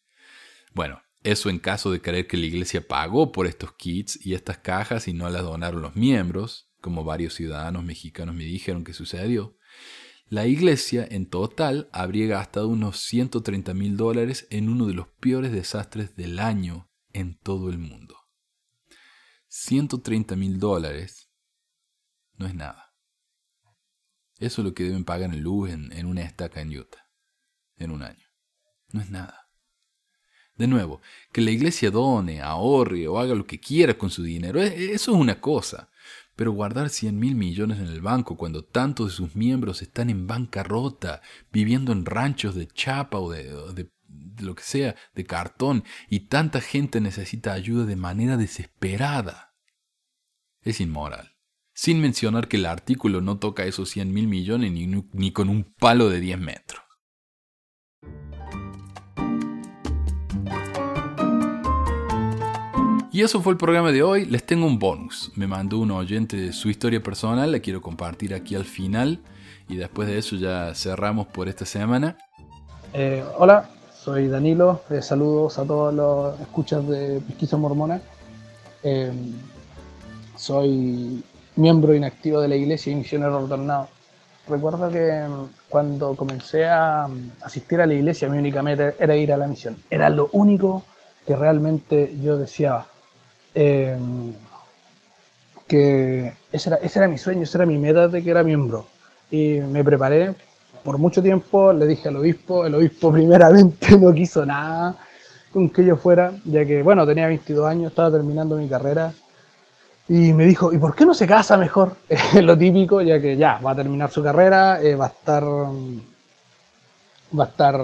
[0.73, 4.59] Bueno, eso en caso de creer que la iglesia pagó por estos kits y estas
[4.59, 9.57] cajas y no las donaron los miembros, como varios ciudadanos mexicanos me dijeron que sucedió.
[10.31, 15.51] La iglesia en total habría gastado unos 130 mil dólares en uno de los peores
[15.51, 18.17] desastres del año en todo el mundo.
[19.49, 21.33] 130 mil dólares
[22.35, 22.95] no es nada.
[24.39, 27.11] Eso es lo que deben pagar en luz en, en una estaca en Utah
[27.77, 28.27] en un año.
[28.93, 29.49] No es nada.
[30.55, 31.01] De nuevo,
[31.33, 35.11] que la iglesia done, ahorre o haga lo que quiera con su dinero, e, eso
[35.11, 35.90] es una cosa.
[36.41, 40.27] Pero guardar 100 mil millones en el banco cuando tantos de sus miembros están en
[40.27, 41.21] bancarrota,
[41.53, 43.91] viviendo en ranchos de chapa o de,
[44.39, 49.55] lo que sea, de cartón, y tanta gente necesita ayuda de manera desesperada,
[50.63, 51.37] es inmoral.
[51.75, 55.65] Sin mencionar que el artículo no toca esos 100 mil millones ni, ni con un
[55.65, 56.83] palo de 10 metros.
[63.13, 64.25] Y eso fue el programa de hoy.
[64.25, 65.33] Les tengo un bonus.
[65.35, 69.19] Me mandó un oyente su historia personal, la quiero compartir aquí al final.
[69.69, 72.17] Y después de eso ya cerramos por esta semana.
[72.93, 74.83] Eh, hola, soy Danilo.
[74.91, 78.01] Eh, saludos a todos los escuchas de Pesquisa Mormona.
[78.85, 79.11] Eh,
[80.37, 81.25] soy
[81.57, 83.89] miembro inactivo de la iglesia y misionero retornado.
[84.49, 85.27] Recuerdo que
[85.69, 87.09] cuando comencé a
[87.43, 89.77] asistir a la iglesia, mi única meta era ir a la misión.
[89.91, 90.85] Era lo único
[91.27, 92.87] que realmente yo deseaba.
[93.55, 94.33] Em,
[95.67, 98.87] que ese era, ese era mi sueño, esa era mi meta de que era miembro.
[99.31, 100.35] Y me preparé
[100.85, 104.97] por mucho tiempo, le dije al obispo, el obispo primeramente no quiso nada
[105.53, 109.13] con que yo fuera, ya que, bueno, tenía 22 años, estaba terminando mi carrera.
[110.09, 111.95] Y me dijo, ¿y por qué no se casa mejor?
[112.43, 115.45] lo típico, ya que ya, va a terminar su carrera, eh, va a estar
[117.39, 117.81] va a estar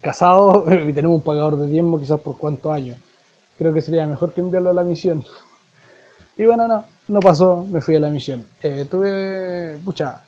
[0.00, 2.96] casado y tenemos un pagador de tiempo quizás por cuántos años
[3.58, 5.24] creo que sería mejor que enviarlo a la misión.
[6.36, 8.46] Y bueno, no, no pasó, me fui a la misión.
[8.62, 10.22] Eh, tuve, pucha,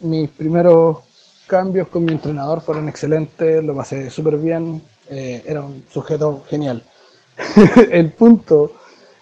[0.00, 0.98] mis primeros
[1.46, 6.82] cambios con mi entrenador fueron excelentes, lo pasé súper bien, eh, era un sujeto genial.
[7.90, 8.72] el punto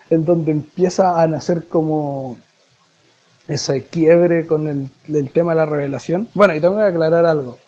[0.09, 2.39] en donde empieza a nacer como
[3.49, 6.29] ese quiebre con el, el, tema de la revelación.
[6.33, 7.59] Bueno, y tengo que aclarar algo.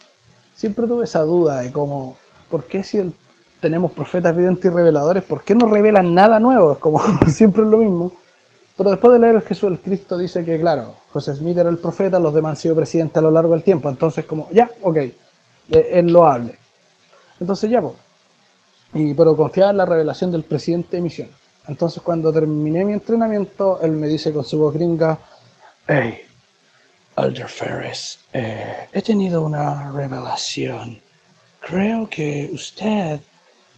[0.55, 2.17] Siempre tuve esa duda de cómo,
[2.49, 3.15] ¿por qué si el
[3.65, 6.73] tenemos profetas videntes y reveladores, ¿por qué no revelan nada nuevo?
[6.73, 8.13] Es como siempre es lo mismo.
[8.77, 12.19] Pero después de leer Jesús el Cristo dice que, claro, José Smith era el profeta,
[12.19, 13.89] los demás han sido presidentes a lo largo del tiempo.
[13.89, 14.99] Entonces, como, ya, ok,
[15.71, 16.59] él lo hable.
[17.41, 17.95] Entonces, ya, pues.
[18.93, 21.29] Y, pero confiaba en la revelación del presidente de misión.
[21.67, 25.19] Entonces, cuando terminé mi entrenamiento, él me dice con su voz gringa:
[25.87, 26.19] Hey,
[27.17, 31.01] Elder Ferris, eh, he tenido una revelación.
[31.61, 33.21] Creo que usted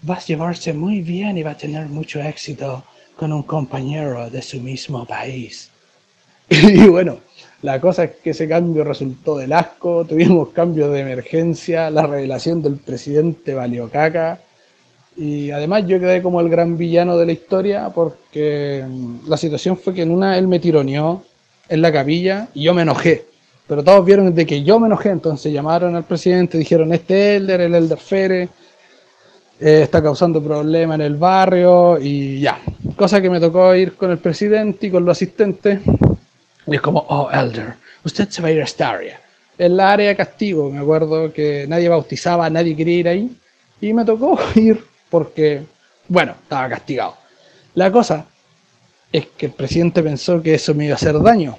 [0.09, 2.85] va a llevarse muy bien y va a tener mucho éxito
[3.17, 5.71] con un compañero de su mismo país.
[6.49, 7.19] Y bueno,
[7.63, 12.63] la cosa es que ese cambio resultó del asco, tuvimos cambios de emergencia, la revelación
[12.63, 14.41] del presidente valió caca.
[15.17, 19.79] Y además yo quedé como el gran villano de la historia porque mm, la situación
[19.79, 21.25] fue que en una él me tironeó
[21.69, 23.25] en la capilla y yo me enojé.
[23.67, 27.63] Pero todos vieron de que yo me enojé, entonces llamaron al presidente, dijeron, este Elder,
[27.63, 28.49] el Elder Fere,
[29.59, 32.61] eh, está causando problemas en el barrio y ya.
[32.95, 35.81] Cosa que me tocó ir con el presidente y con los asistentes.
[36.67, 39.21] Y es como, oh, Elder, usted se va a ir a esta área.
[39.59, 43.37] En la área castigo, me acuerdo que nadie bautizaba, nadie quería ir ahí.
[43.81, 45.63] Y me tocó ir porque,
[46.09, 47.17] bueno, estaba castigado.
[47.75, 48.27] La cosa
[49.13, 51.57] es que el presidente pensó que eso me iba a hacer daño.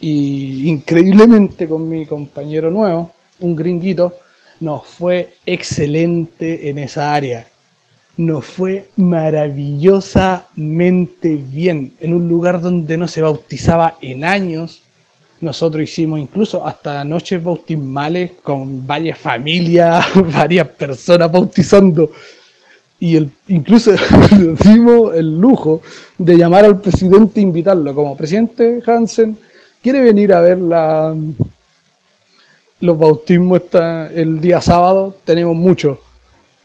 [0.00, 4.14] Y increíblemente con mi compañero nuevo, un gringuito,
[4.60, 7.46] nos fue excelente en esa área.
[8.16, 11.94] Nos fue maravillosamente bien.
[12.00, 14.82] En un lugar donde no se bautizaba en años.
[15.40, 22.10] Nosotros hicimos incluso hasta noches bautismales con varias familias, varias personas bautizando.
[23.00, 23.90] Y el, incluso
[24.64, 25.82] dimos el lujo
[26.16, 27.94] de llamar al presidente e invitarlo.
[27.94, 29.36] Como presidente Hansen,
[29.82, 31.14] ¿quiere venir a ver la,
[32.84, 35.98] los bautismos está el día sábado, tenemos muchos.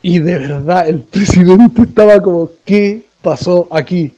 [0.01, 4.13] Y de verdad, el presidente estaba como, ¿qué pasó aquí?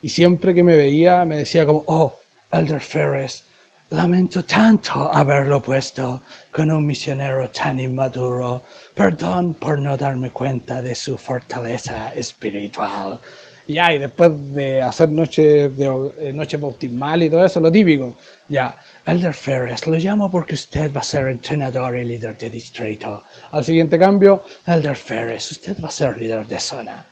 [0.00, 2.14] Y siempre que me veía, me decía como, oh,
[2.52, 3.42] Elder Ferris,
[3.90, 6.22] lamento tanto haberlo puesto
[6.52, 8.62] con un misionero tan inmaduro.
[8.94, 13.18] Perdón por no darme cuenta de su fortaleza espiritual.
[13.66, 18.16] Ya, y después de hacer noche, de, eh, noche bautismal y todo eso, lo típico,
[18.48, 18.76] ya,
[19.10, 23.24] Elder Ferris, lo llamo porque usted va a ser entrenador y líder de distrito.
[23.50, 27.04] Al siguiente cambio, Elder Ferris, usted va a ser líder de zona.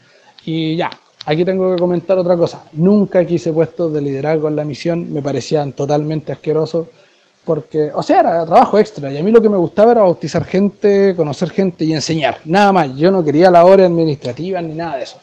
[0.44, 0.90] Y ya,
[1.26, 2.62] aquí tengo que comentar otra cosa.
[2.74, 6.86] Nunca quise puestos de liderazgo en la misión, me parecían totalmente asquerosos.
[7.44, 10.44] Porque, o sea, era trabajo extra y a mí lo que me gustaba era bautizar
[10.44, 12.38] gente, conocer gente y enseñar.
[12.44, 15.18] Nada más, yo no quería la hora administrativa ni nada de eso.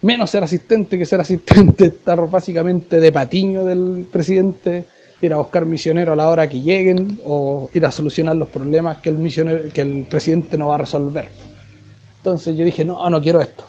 [0.00, 5.64] Menos ser asistente que ser asistente, estar básicamente de patiño del presidente ir a buscar
[5.64, 9.70] misioneros a la hora que lleguen o ir a solucionar los problemas que el, misionero,
[9.72, 11.28] que el presidente no va a resolver.
[12.18, 13.64] Entonces yo dije, no, no quiero esto.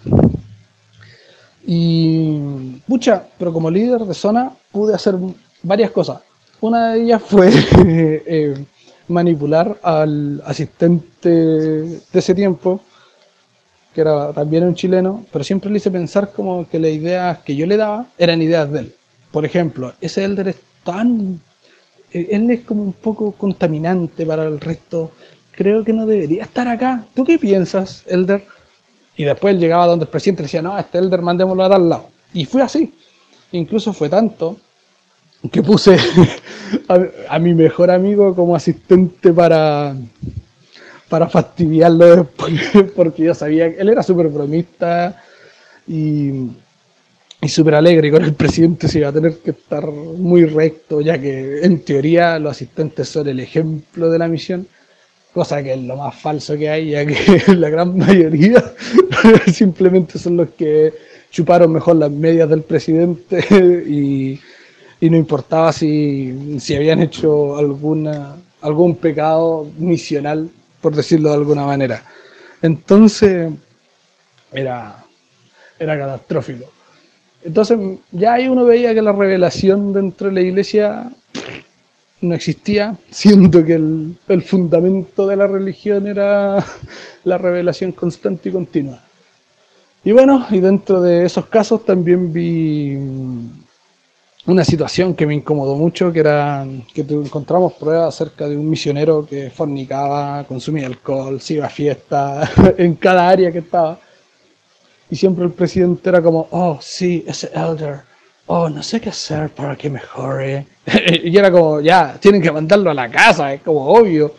[1.65, 5.15] Y, pucha, pero como líder de zona pude hacer
[5.63, 6.21] varias cosas.
[6.61, 7.51] Una de ellas fue
[7.85, 8.65] eh,
[9.07, 12.81] manipular al asistente de ese tiempo,
[13.93, 17.55] que era también un chileno, pero siempre le hice pensar como que las ideas que
[17.55, 18.95] yo le daba eran ideas de él.
[19.31, 20.55] Por ejemplo, ese Elder
[20.87, 21.41] tan...
[22.13, 25.11] Eh, él es como un poco contaminante para el resto.
[25.51, 27.05] Creo que no debería estar acá.
[27.13, 28.45] ¿Tú qué piensas, Elder?
[29.17, 32.09] Y después él llegaba donde el presidente decía, no, este Elder mandémoslo a al lado.
[32.33, 32.93] Y fue así.
[33.51, 34.57] Incluso fue tanto
[35.51, 35.97] que puse
[37.29, 39.95] a, mi mejor amigo como asistente para,
[41.09, 42.53] para fastidiarlo después,
[42.95, 45.21] porque yo sabía que él era súper bromista
[45.87, 46.49] y,
[47.41, 51.19] y súper alegre, con el presidente se iba a tener que estar muy recto, ya
[51.19, 54.67] que en teoría los asistentes son el ejemplo de la misión,
[55.33, 58.63] cosa que es lo más falso que hay, ya que la gran mayoría
[59.53, 60.93] simplemente son los que
[61.29, 63.43] chuparon mejor las medias del presidente
[63.87, 64.39] y
[64.99, 70.49] y no importaba si, si habían hecho alguna, algún pecado misional,
[70.81, 72.03] por decirlo de alguna manera.
[72.61, 73.51] Entonces,
[74.51, 75.03] era,
[75.77, 76.71] era catastrófico.
[77.47, 77.79] Entonces,
[78.11, 81.09] ya ahí uno veía que la revelación dentro de la iglesia
[82.19, 86.63] no existía, siendo que el, fundamento de la religión era
[87.23, 89.01] la revelación constante y continua.
[90.03, 92.97] Y bueno, y dentro de esos casos también vi
[94.45, 99.25] una situación que me incomodó mucho, que era que encontramos pruebas acerca de un misionero
[99.25, 103.99] que fornicaba, consumía alcohol, se iba a fiesta en cada área que estaba.
[105.09, 108.01] Y siempre el presidente era como, oh, sí, ese elder,
[108.47, 110.65] oh, no sé qué hacer para que mejore.
[111.23, 114.33] y era como, ya, tienen que mandarlo a la casa, es como obvio.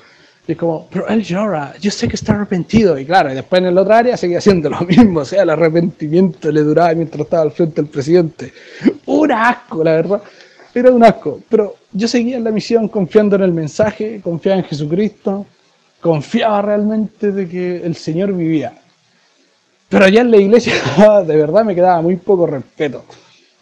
[0.46, 2.98] Y es como, pero él llora, yo sé que está arrepentido.
[2.98, 5.20] Y claro, y después en el otro área seguía haciendo lo mismo.
[5.20, 8.52] O sea, el arrepentimiento le duraba mientras estaba al frente del presidente.
[9.06, 10.22] Un asco, la verdad.
[10.74, 11.40] Era un asco.
[11.48, 15.46] Pero yo seguía en la misión confiando en el mensaje, confiaba en Jesucristo,
[16.00, 18.72] confiaba realmente de que el Señor vivía.
[19.88, 20.74] Pero allá en la iglesia,
[21.26, 23.04] de verdad me quedaba muy poco respeto.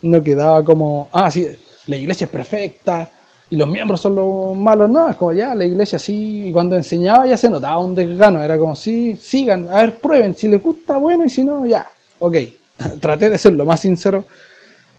[0.03, 1.47] No quedaba como, ah, sí,
[1.87, 3.11] la iglesia es perfecta,
[3.49, 6.77] y los miembros son los malos, no, es como ya, la iglesia sí, y cuando
[6.77, 10.61] enseñaba ya se notaba un desgano, era como, sí, sigan, a ver, prueben, si les
[10.61, 12.37] gusta, bueno, y si no, ya, ok.
[13.01, 14.25] Traté de ser lo más sincero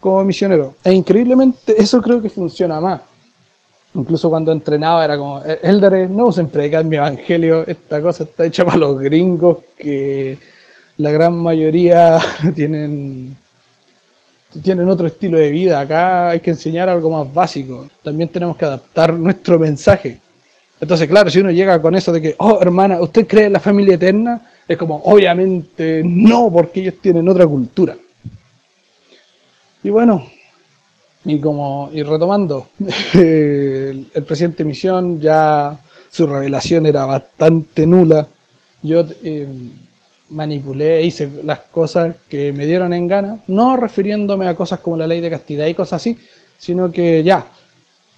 [0.00, 0.76] como misionero.
[0.82, 3.00] E increíblemente eso creo que funciona más.
[3.94, 8.64] Incluso cuando entrenaba era como, Elder, no usen predicar mi evangelio, esta cosa está hecha
[8.64, 10.38] para los gringos que
[10.98, 12.18] la gran mayoría
[12.54, 13.36] tienen
[14.62, 15.80] tienen otro estilo de vida.
[15.80, 17.86] Acá hay que enseñar algo más básico.
[18.02, 20.18] También tenemos que adaptar nuestro mensaje.
[20.80, 23.60] Entonces, claro, si uno llega con eso de que, oh, hermana, ¿usted cree en la
[23.60, 24.40] familia eterna?
[24.66, 27.96] Es como, obviamente no, porque ellos tienen otra cultura.
[29.82, 30.26] Y bueno,
[31.24, 32.68] y como, y retomando,
[33.14, 35.78] el, presidente de misión ya
[36.10, 38.26] su revelación era bastante nula.
[38.82, 39.46] Yo eh,
[40.30, 45.06] manipulé, hice las cosas que me dieron en gana, no refiriéndome a cosas como la
[45.06, 46.18] ley de castidad y cosas así,
[46.58, 47.46] sino que ya,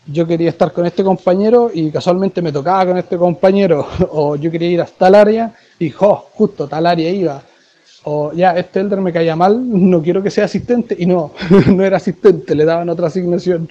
[0.06, 4.50] yo quería estar con este compañero y casualmente me tocaba con este compañero, o yo
[4.50, 7.42] quería ir hasta tal área y jo, justo tal área iba,
[8.04, 11.32] o ya, este elder me caía mal, no quiero que sea asistente, y no,
[11.66, 13.68] no era asistente, le daban otra asignación.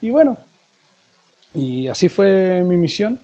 [0.00, 0.36] Y bueno,
[1.54, 3.18] y así fue mi misión.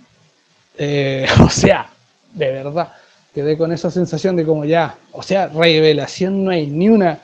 [0.79, 1.91] Eh, o sea,
[2.33, 2.93] de verdad
[3.35, 7.19] quedé con esa sensación de como ya, o sea, revelación no hay ni una,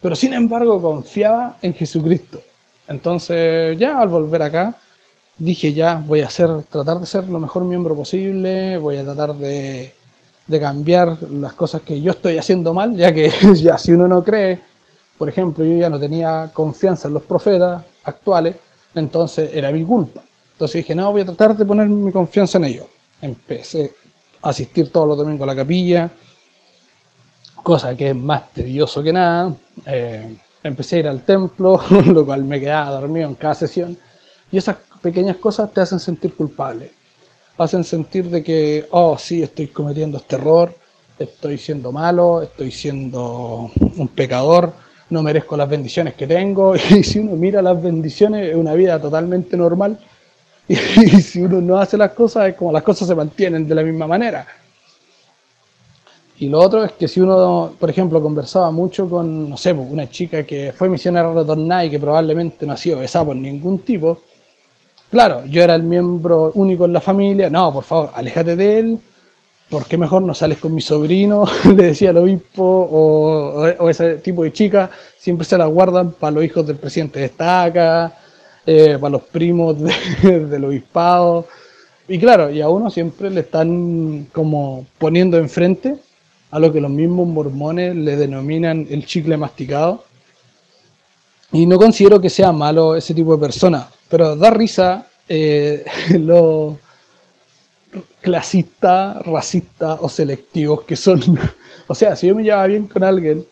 [0.00, 2.40] pero sin embargo confiaba en Jesucristo.
[2.88, 4.74] Entonces ya al volver acá
[5.38, 9.34] dije ya voy a hacer, tratar de ser lo mejor miembro posible, voy a tratar
[9.34, 9.92] de,
[10.46, 14.24] de cambiar las cosas que yo estoy haciendo mal, ya que ya si uno no
[14.24, 14.58] cree,
[15.18, 18.56] por ejemplo, yo ya no tenía confianza en los profetas actuales,
[18.94, 20.22] entonces era mi culpa.
[20.52, 22.86] Entonces dije, no, voy a tratar de poner mi confianza en ellos.
[23.20, 23.92] Empecé
[24.42, 26.10] asistir todos los domingos a la capilla,
[27.62, 29.54] cosa que es más tedioso que nada.
[29.86, 33.96] Eh, empecé a ir al templo, lo cual me quedaba dormido en cada sesión.
[34.50, 36.92] Y esas pequeñas cosas te hacen sentir culpable.
[37.58, 40.74] Hacen sentir de que, oh, sí, estoy cometiendo este error,
[41.18, 44.72] estoy siendo malo, estoy siendo un pecador,
[45.10, 46.74] no merezco las bendiciones que tengo.
[46.90, 49.98] Y si uno mira las bendiciones, es una vida totalmente normal
[50.68, 53.82] y, si uno no hace las cosas, es como las cosas se mantienen de la
[53.82, 54.46] misma manera.
[56.38, 59.88] Y lo otro es que si uno, por ejemplo, conversaba mucho con, no sé, pues,
[59.90, 63.78] una chica que fue misionera retornada y que probablemente no ha sido besada por ningún
[63.80, 64.18] tipo,
[65.10, 68.98] claro, yo era el miembro único en la familia, no, por favor, aléjate de él,
[69.68, 71.44] ¿por qué mejor no sales con mi sobrino?
[71.76, 76.44] Le decía el obispo, o, ese tipo de chicas, siempre se las guardan para los
[76.44, 78.18] hijos del presidente de Estaca,
[78.66, 79.76] eh, para los primos
[80.22, 81.46] del obispado.
[82.08, 85.96] Y claro, y a uno siempre le están como poniendo enfrente
[86.50, 90.04] a lo que los mismos mormones le denominan el chicle masticado.
[91.52, 95.84] Y no considero que sea malo ese tipo de persona, pero da risa eh,
[96.18, 96.78] lo
[98.20, 101.20] clasista, racista o selectivos que son.
[101.86, 103.44] o sea, si yo me llevaba bien con alguien,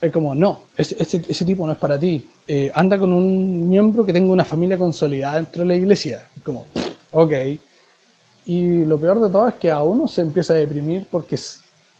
[0.00, 2.26] es como, no, ese, tipo no es para ti.
[2.48, 6.26] Eh, anda con un miembro que tenga una familia consolidada dentro de la iglesia.
[6.42, 6.66] Como,
[7.10, 7.32] ok.
[8.46, 11.38] Y lo peor de todo es que a uno se empieza a deprimir porque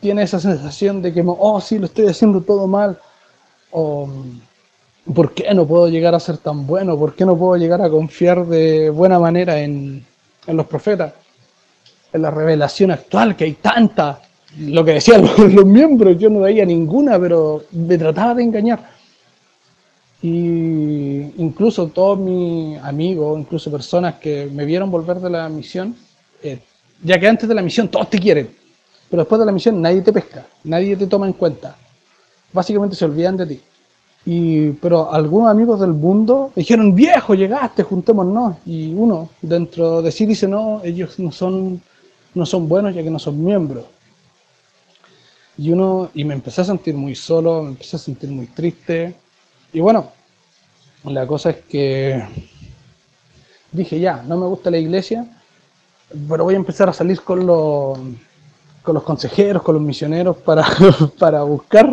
[0.00, 2.98] tiene esa sensación de que, oh, sí, lo estoy haciendo todo mal.
[3.70, 4.08] O,
[5.14, 6.98] ¿por qué no puedo llegar a ser tan bueno?
[6.98, 10.06] ¿Por qué no puedo llegar a confiar de buena manera en,
[10.46, 11.12] en los profetas?
[12.14, 14.20] En la revelación actual, que hay tanta
[14.58, 15.22] lo que decían
[15.54, 18.90] los, miembros, yo no veía ninguna, pero me trataba de engañar.
[20.22, 25.96] Y incluso todos mis amigos, incluso personas que me vieron volver de la misión,
[26.42, 26.58] eh,
[27.02, 28.50] ya que antes de la misión todos te quieren,
[29.08, 31.76] pero después de la misión nadie te pesca, nadie te toma en cuenta.
[32.52, 33.60] Básicamente se olvidan de ti.
[34.26, 38.56] Y, pero algunos amigos del mundo dijeron, viejo, llegaste, juntémonos.
[38.66, 41.80] Y uno dentro de sí dice, no, ellos no son,
[42.34, 43.84] no son buenos ya que no son miembros.
[45.60, 49.14] Y uno, y me empecé a sentir muy solo, me empecé a sentir muy triste.
[49.74, 50.10] Y bueno,
[51.04, 52.24] la cosa es que
[53.70, 55.26] dije, ya, no me gusta la iglesia,
[56.26, 57.98] pero voy a empezar a salir con los,
[58.82, 60.64] con los consejeros, con los misioneros, para,
[61.18, 61.92] para buscar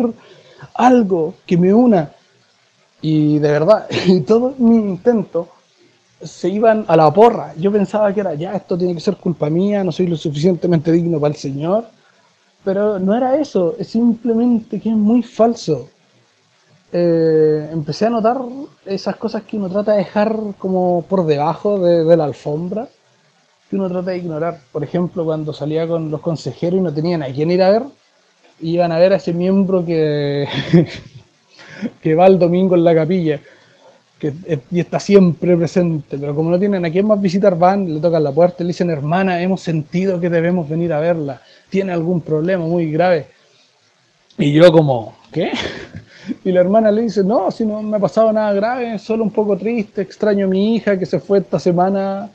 [0.72, 2.10] algo que me una.
[3.02, 5.46] Y de verdad, y todo mi intento
[6.22, 7.52] se iban a la porra.
[7.58, 10.90] Yo pensaba que era, ya, esto tiene que ser culpa mía, no soy lo suficientemente
[10.90, 11.97] digno para el Señor
[12.64, 15.88] pero no era eso, es simplemente que es muy falso.
[16.92, 18.38] Eh, empecé a notar
[18.86, 22.88] esas cosas que uno trata de dejar como por debajo de, la alfombra,
[23.68, 24.60] que uno trata de ignorar.
[24.72, 27.82] Por ejemplo, cuando salía con los consejeros y no tenían a quién ir a ver,
[28.60, 30.48] iban a ver a ese miembro que,
[32.02, 33.40] que va el domingo en la capilla
[34.18, 34.32] que,
[34.70, 38.24] y está siempre presente, pero como no tienen a quién más visitar, van, le tocan
[38.24, 42.64] la puerta le dicen, hermana, hemos sentido que debemos venir a verla tiene algún problema
[42.64, 43.26] muy grave.
[44.36, 45.52] Y yo como, ¿qué?
[46.44, 49.30] Y la hermana le dice, no, si no me ha pasado nada grave, solo un
[49.30, 52.30] poco triste, extraño a mi hija que se fue esta semana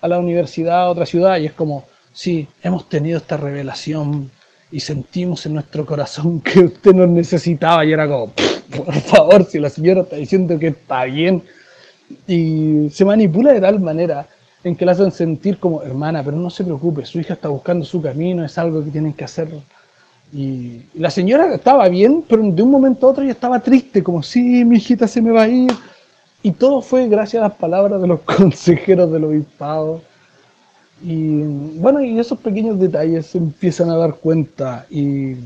[0.00, 1.38] a la universidad a otra ciudad.
[1.38, 4.30] Y es como, sí, hemos tenido esta revelación
[4.70, 7.84] y sentimos en nuestro corazón que usted nos necesitaba.
[7.84, 8.32] Y era como,
[8.76, 11.42] por favor, si la señora está diciendo que está bien.
[12.28, 14.28] Y se manipula de tal manera
[14.64, 17.84] en que la hacen sentir como hermana, pero no se preocupe, su hija está buscando
[17.84, 19.48] su camino, es algo que tienen que hacer.
[20.32, 24.22] Y la señora estaba bien, pero de un momento a otro ya estaba triste, como,
[24.22, 25.72] sí, mi hijita se me va a ir.
[26.42, 30.00] Y todo fue gracias a las palabras de los consejeros del obispado.
[31.02, 31.42] Y
[31.78, 34.86] bueno, y esos pequeños detalles se empiezan a dar cuenta.
[34.88, 35.36] Y,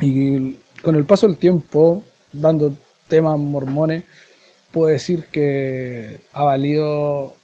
[0.00, 2.02] y con el paso del tiempo,
[2.32, 2.74] dando
[3.08, 4.04] temas mormones,
[4.72, 7.37] puedo decir que ha valido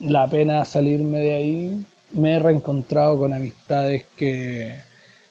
[0.00, 1.86] la pena salirme de ahí.
[2.12, 4.76] Me he reencontrado con amistades que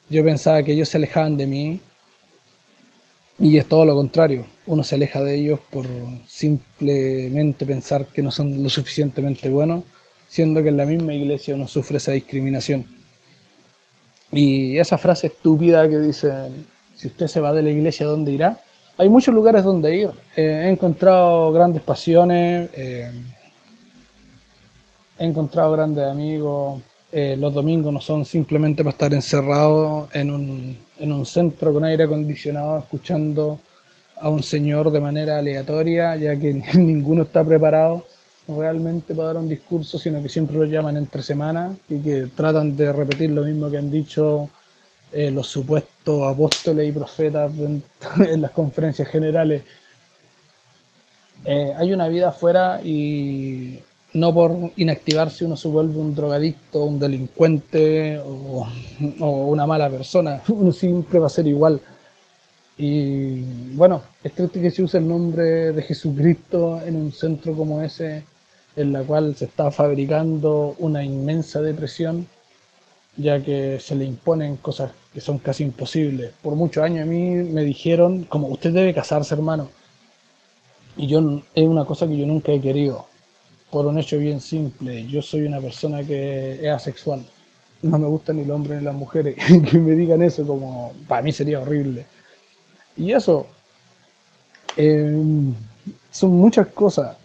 [0.10, 1.80] yo pensaba que ellos se alejaban de mí
[3.40, 4.46] y es todo lo contrario.
[4.66, 5.86] Uno se aleja de ellos por
[6.28, 9.84] simplemente pensar que no son lo suficientemente buenos,
[10.28, 12.86] siendo que en la misma iglesia uno sufre esa discriminación.
[14.32, 16.32] Y esa frase estúpida que dice,
[16.96, 18.60] si usted se va de la iglesia, ¿dónde irá?
[18.98, 20.10] Hay muchos lugares donde ir.
[20.36, 22.70] Eh, he encontrado grandes pasiones.
[22.74, 23.12] Eh,
[25.20, 26.82] he encontrado grandes amigos.
[27.12, 31.86] Eh, los domingos no son simplemente para estar encerrados en un, en un centro con
[31.86, 33.60] aire acondicionado escuchando
[34.20, 38.06] a un señor de manera aleatoria, ya que ninguno está preparado
[38.48, 42.76] realmente para dar un discurso, sino que siempre lo llaman entre semanas y que tratan
[42.76, 44.50] de repetir lo mismo que han dicho
[45.12, 47.52] eh, los supuestos apóstoles y profetas
[48.20, 49.64] en, las conferencias generales.
[51.46, 53.80] Eh, hay una vida afuera y
[54.18, 58.68] no por inactivarse uno se vuelve un drogadicto, un delincuente o,
[59.20, 61.80] una mala persona, uno siempre va a ser igual.
[62.80, 63.42] Y
[63.76, 68.24] bueno, es triste que se use el nombre de Jesucristo en un centro como ese,
[68.76, 72.28] en la cual se está fabricando una inmensa depresión,
[73.18, 76.32] ya que se le imponen cosas que son casi imposibles.
[76.42, 79.70] Por muchos años a mí me dijeron, como usted debe casarse, hermano.
[80.96, 83.06] Y yo es una cosa que yo nunca he querido
[83.72, 85.06] por un hecho bien simple.
[85.08, 87.26] Yo soy una persona que es asexual.
[87.82, 89.36] no me gustan ni los hombres ni las mujeres.
[89.72, 92.06] que me digan eso como, para mí sería horrible.
[92.96, 93.48] Y eso,
[94.76, 95.54] em,
[96.12, 97.18] son muchas cosas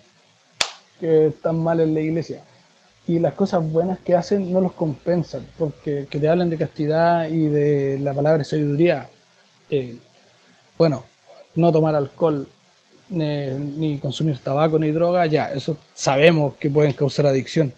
[1.00, 2.42] que están mal en la iglesia.
[3.06, 7.28] Y las cosas buenas que hacen no los compensan, porque que te hablen de castidad
[7.28, 9.08] y de la palabra sabiduría,
[9.70, 9.96] eh,
[10.78, 11.04] bueno,
[11.56, 12.46] no tomar alcohol,
[13.12, 17.72] ni, consumir tabaco ni droga, ya, eso sabemos que pueden causar adicción.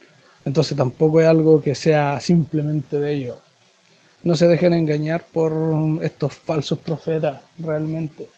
[0.44, 3.38] Entonces tampoco es algo que sea simplemente de ello.
[4.22, 5.52] No se dejen engañar por
[6.02, 8.28] estos falsos profetas, realmente.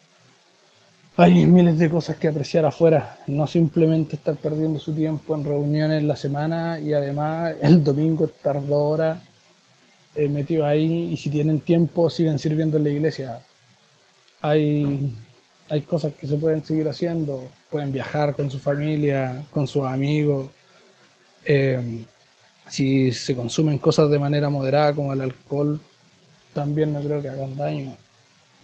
[1.19, 6.03] Hay miles de cosas que apreciar afuera, no simplemente estar perdiendo su tiempo en reuniones
[6.03, 9.19] la semana y además el domingo estar dos horas
[10.15, 13.41] eh, metido ahí y si tienen tiempo siguen sirviendo en la iglesia.
[14.43, 15.15] Hay
[15.69, 20.49] hay cosas que se pueden seguir haciendo, pueden viajar con su familia, con sus amigos.
[21.45, 22.05] Eh,
[22.69, 25.81] si se consumen cosas de manera moderada como el alcohol,
[26.53, 27.97] también no creo que hagan daño.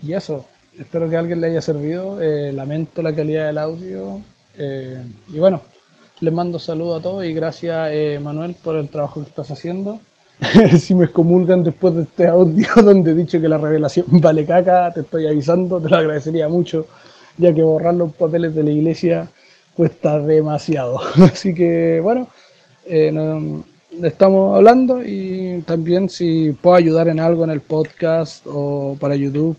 [0.03, 0.47] Y eso,
[0.79, 2.21] espero que a alguien le haya servido.
[2.21, 4.21] Eh, lamento la calidad del audio.
[4.57, 5.63] Eh, y bueno,
[6.21, 10.01] les mando saludos a todos y gracias Manuel por el trabajo que estás haciendo.
[10.79, 14.93] si me excomulgan después de este audio donde he dicho que la revelación vale caca,
[14.93, 16.87] te estoy avisando, te lo agradecería mucho,
[17.39, 19.29] ya que borrar los papeles de la iglesia
[19.75, 21.01] cuesta demasiado.
[21.23, 22.29] Así que bueno,
[22.87, 23.63] eh,
[24.03, 29.57] estamos hablando y también si puedo ayudar en algo en el podcast o para YouTube,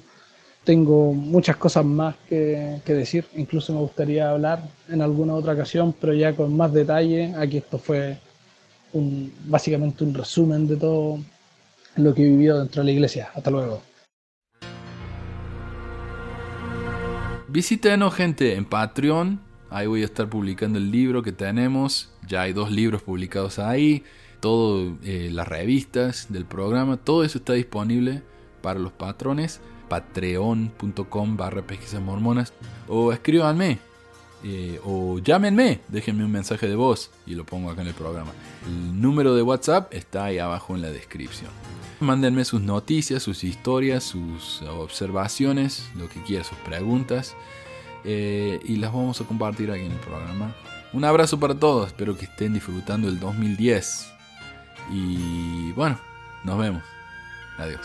[0.66, 5.94] tengo muchas cosas más que, que decir, incluso me gustaría hablar en alguna otra ocasión,
[6.00, 8.18] pero ya con más detalle, aquí esto fue
[9.46, 11.20] básicamente un resumen de todo
[11.96, 13.30] lo que he vivido dentro de la iglesia.
[13.34, 13.82] Hasta luego.
[17.48, 19.40] Visítenos gente en Patreon.
[19.70, 22.12] Ahí voy a estar publicando el libro que tenemos.
[22.28, 24.04] Ya hay dos libros publicados ahí.
[24.40, 26.98] Todo, eh, las revistas del programa.
[26.98, 28.24] Todo eso está disponible
[28.62, 29.62] para los patrones.
[29.90, 32.54] Patreon.com barra pesquisas mormonas.
[32.88, 33.93] O escríbanme
[34.44, 38.32] eh, o llámenme, déjenme un mensaje de voz y lo pongo acá en el programa.
[38.66, 41.50] El número de WhatsApp está ahí abajo en la descripción.
[42.00, 47.36] Mándenme sus noticias, sus historias, sus observaciones, lo que quieran, sus preguntas.
[48.06, 50.54] Eh, y las vamos a compartir aquí en el programa.
[50.92, 54.12] Un abrazo para todos, espero que estén disfrutando el 2010.
[54.92, 55.98] Y bueno,
[56.44, 56.84] nos vemos.
[57.58, 57.82] Adiós.